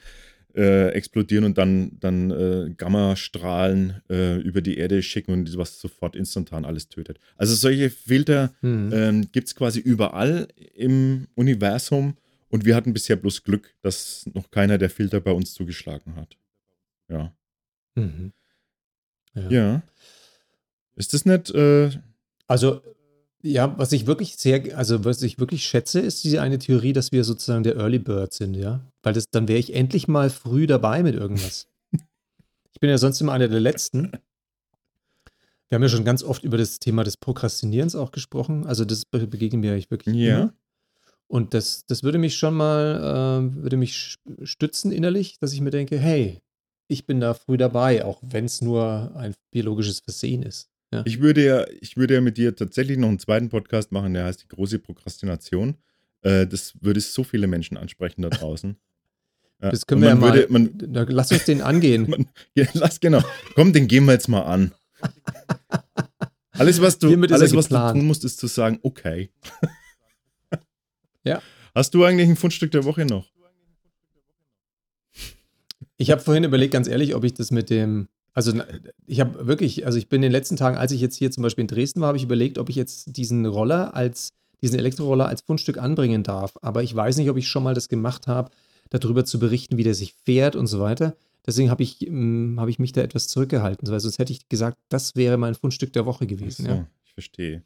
[0.55, 6.65] äh, explodieren und dann, dann äh, Gammastrahlen über die Erde schicken und was sofort instantan
[6.65, 7.19] alles tötet.
[7.37, 8.91] Also solche Filter Mhm.
[8.93, 12.15] ähm, gibt es quasi überall im Universum
[12.49, 16.37] und wir hatten bisher bloß Glück, dass noch keiner der Filter bei uns zugeschlagen hat.
[17.09, 17.35] Ja.
[17.95, 18.33] Mhm.
[19.35, 19.51] Ja.
[19.51, 19.83] Ja.
[20.95, 21.91] Ist das nicht, äh,
[22.47, 22.81] Also,
[23.43, 27.13] ja, was ich wirklich sehr, also was ich wirklich schätze, ist diese eine Theorie, dass
[27.13, 28.81] wir sozusagen der Early Bird sind, ja.
[29.03, 31.67] Weil das, dann wäre ich endlich mal früh dabei mit irgendwas.
[32.73, 34.13] ich bin ja sonst immer einer der Letzten.
[35.69, 38.67] Wir haben ja schon ganz oft über das Thema des Prokrastinierens auch gesprochen.
[38.67, 40.39] Also das be- begegnet mir eigentlich wirklich Ja.
[40.39, 40.55] immer.
[41.29, 45.71] Und das, das würde mich schon mal, äh, würde mich stützen innerlich, dass ich mir
[45.71, 46.41] denke, hey,
[46.89, 50.71] ich bin da früh dabei, auch wenn es nur ein biologisches Versehen ist.
[50.93, 51.03] Ja.
[51.05, 54.25] ich würde ja, ich würde ja mit dir tatsächlich noch einen zweiten Podcast machen, der
[54.25, 55.77] heißt die große Prokrastination.
[56.23, 58.77] Äh, das würde so viele Menschen ansprechen da draußen.
[59.63, 60.35] Ja, Das können wir ja mal.
[60.35, 62.05] Würde, man, Na, lass uns den angehen.
[62.11, 63.23] man, ja, lass genau.
[63.55, 64.75] Komm, den gehen wir jetzt mal an.
[66.53, 69.31] Alles, was du, alles, was du tun musst, ist zu sagen, okay.
[71.27, 71.43] Ja.
[71.75, 73.27] Hast du eigentlich ein Fundstück der Woche noch?
[75.99, 78.09] Ich habe vorhin überlegt, ganz ehrlich, ob ich das mit dem.
[78.33, 78.53] Also,
[79.07, 81.43] ich habe wirklich, also ich bin in den letzten Tagen, als ich jetzt hier zum
[81.43, 85.27] Beispiel in Dresden war, habe ich überlegt, ob ich jetzt diesen Roller als, diesen Elektroroller
[85.27, 86.55] als Fundstück anbringen darf.
[86.61, 88.51] Aber ich weiß nicht, ob ich schon mal das gemacht habe,
[88.91, 91.17] darüber zu berichten, wie der sich fährt und so weiter.
[91.47, 94.77] Deswegen habe ich, ähm, habe ich mich da etwas zurückgehalten, weil sonst hätte ich gesagt,
[94.91, 96.67] das wäre mein Fundstück der Woche gewesen.
[96.67, 96.87] So, Ja.
[97.07, 97.63] ich verstehe.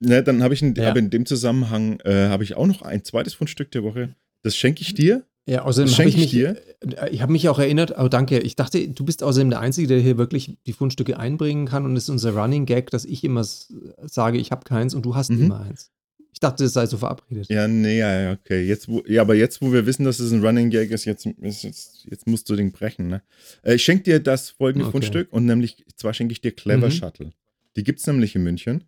[0.00, 0.86] Na, dann habe ich in, Ja.
[0.86, 4.14] habe in dem Zusammenhang äh, habe ich auch noch ein zweites Fundstück der Woche.
[4.42, 5.24] Das schenke ich dir.
[5.46, 8.38] Ja, außerdem habe schenke ich ich mich, äh, ich habe mich auch erinnert, oh danke,
[8.38, 11.96] ich dachte, du bist außerdem der Einzige, der hier wirklich die Fundstücke einbringen kann und
[11.96, 15.30] es ist unser Running Gag, dass ich immer sage, ich habe keins und du hast
[15.30, 15.44] Mhm.
[15.44, 15.90] immer eins.
[16.34, 17.48] Ich dachte, das sei so verabredet.
[17.48, 18.62] Ja, nee, ja, ja, okay.
[18.62, 21.26] Jetzt, wo, ja, aber jetzt, wo wir wissen, dass es ein Running Gag ist, jetzt,
[21.40, 23.08] jetzt, jetzt musst du den brechen.
[23.08, 23.22] Ne?
[23.62, 24.92] Äh, ich schenke dir das folgende Okay.
[24.92, 26.92] Fundstück und nämlich, zwar schenke ich dir Clever Mhm.
[26.92, 27.30] Shuttle.
[27.74, 28.84] Die gibt es nämlich in München.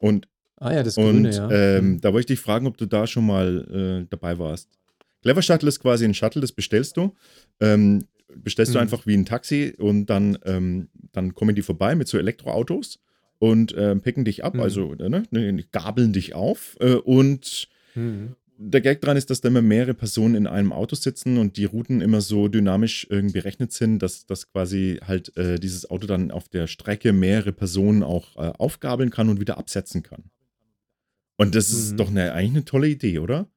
[0.00, 0.26] Und,
[0.56, 1.50] Ah ja, das und Grüne, ja.
[1.50, 2.00] ähm, Mhm.
[2.00, 4.68] da wollte ich dich fragen, ob du da schon mal äh, dabei warst.
[5.22, 7.14] Clever Shuttle ist quasi ein Shuttle, das bestellst du.
[7.60, 8.82] Ähm, bestellst du Mhm.
[8.82, 12.98] einfach wie ein Taxi und dann, ähm, dann kommen die vorbei mit so Elektroautos
[13.38, 14.60] und ähm, picken dich ab, Mhm.
[14.60, 18.36] also äh, ne, ne, gabeln dich auf äh, und Mhm.
[18.62, 21.64] Der Gag dran ist, dass da immer mehrere Personen in einem Auto sitzen und die
[21.64, 26.30] Routen immer so dynamisch irgendwie berechnet sind, dass, dass quasi halt äh, dieses Auto dann
[26.30, 30.24] auf der Strecke mehrere Personen auch äh, aufgabeln kann und wieder absetzen kann.
[31.38, 31.96] Und das ist Mhm.
[31.96, 33.48] doch eine, eigentlich eine tolle Idee, oder?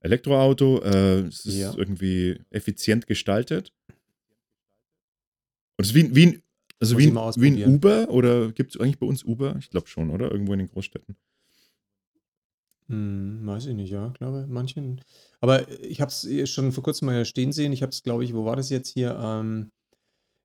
[0.00, 1.72] Elektroauto, äh, es ist Ja.
[1.76, 3.72] irgendwie effizient gestaltet.
[5.78, 6.42] Und es ist wie, ein- wie ein,
[6.80, 7.74] also wie wie ein.
[7.74, 9.54] Uber oder gibt es eigentlich bei uns Uber?
[9.60, 10.32] Ich glaube schon, oder?
[10.32, 11.16] Irgendwo in den Großstädten.
[12.88, 15.00] Hm, weiß ich nicht, ja, glaube manchen.
[15.40, 17.72] Aber ich habe es schon vor kurzem mal stehen sehen.
[17.72, 19.18] Ich habe es, glaube ich, wo war das jetzt hier?
[19.20, 19.70] Ähm,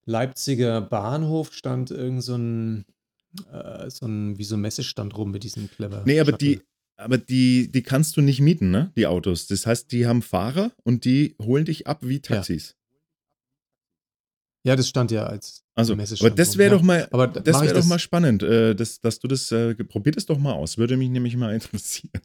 [0.05, 2.85] Leipziger Bahnhof stand irgend so ein,
[3.51, 6.03] äh, so ein, wie so ein Messestand rum mit diesen clever.
[6.05, 6.47] Nee, aber Shuttle.
[6.47, 6.61] die,
[6.97, 8.91] aber die, die kannst du nicht mieten, ne?
[8.95, 9.47] Die Autos.
[9.47, 12.75] Das heißt, die haben Fahrer und die holen dich ab wie Taxis.
[14.63, 16.77] Ja, das stand ja als Also, aber Messestand das rum, wäre ja.
[16.77, 20.11] doch mal, Aber das wäre doch mal spannend, äh, dass, dass du das, äh, probier
[20.11, 20.77] das doch mal aus.
[20.77, 22.21] Würde mich nämlich mal interessieren.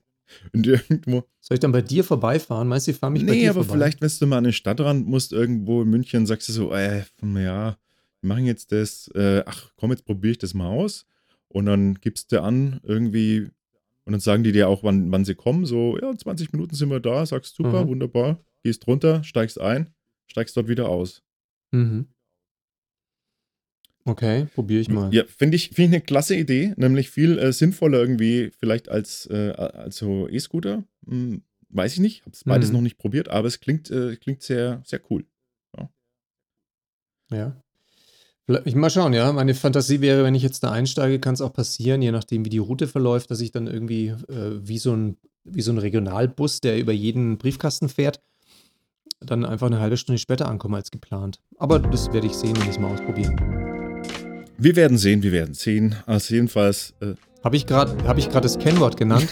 [0.52, 1.24] Und irgendwo.
[1.40, 2.66] Soll ich dann bei dir vorbeifahren?
[2.68, 3.78] Meinst du, ich fahre mich bei Nee, dir aber vorbei?
[3.78, 7.04] vielleicht, wenn du mal an den Stadtrand musst, irgendwo in München, sagst du so, äh,
[7.22, 7.76] ja,
[8.20, 11.06] wir machen jetzt das, äh, ach komm, jetzt probiere ich das mal aus.
[11.48, 13.48] Und dann gibst du an, irgendwie,
[14.04, 15.64] und dann sagen die dir auch, wann, wann sie kommen.
[15.64, 17.88] So, ja, 20 Minuten sind wir da, sagst super, Mhm.
[17.88, 19.90] wunderbar, gehst runter, steigst ein,
[20.26, 21.22] steigst dort wieder aus.
[21.70, 22.08] Mhm.
[24.08, 25.12] Okay, probiere ich mal.
[25.12, 29.26] Ja, finde ich, find ich eine klasse Idee, nämlich viel äh, sinnvoller irgendwie vielleicht als,
[29.30, 30.84] äh, als so E-Scooter.
[31.08, 32.20] Hm, weiß ich nicht.
[32.22, 32.74] Habe es beides Mhm.
[32.76, 35.26] noch nicht probiert, aber es klingt, äh, klingt sehr, sehr cool.
[37.32, 37.60] Ja.
[38.44, 39.32] Vielleicht- Ich mal schauen, ja.
[39.32, 42.48] Meine Fantasie wäre, wenn ich jetzt da einsteige, kann es auch passieren, je nachdem, wie
[42.50, 46.60] die Route verläuft, dass ich dann irgendwie äh, wie, so ein, wie so ein Regionalbus,
[46.60, 48.20] der über jeden Briefkasten fährt,
[49.18, 51.40] dann einfach eine halbe Stunde später ankomme als geplant.
[51.58, 53.65] Aber das werde ich sehen, wenn ich es mal ausprobieren.
[54.58, 55.96] Wir werden sehen, wir werden sehen.
[56.06, 59.22] Also jedenfalls, äh, Habe ich gerade hab ich das Kennwort genannt?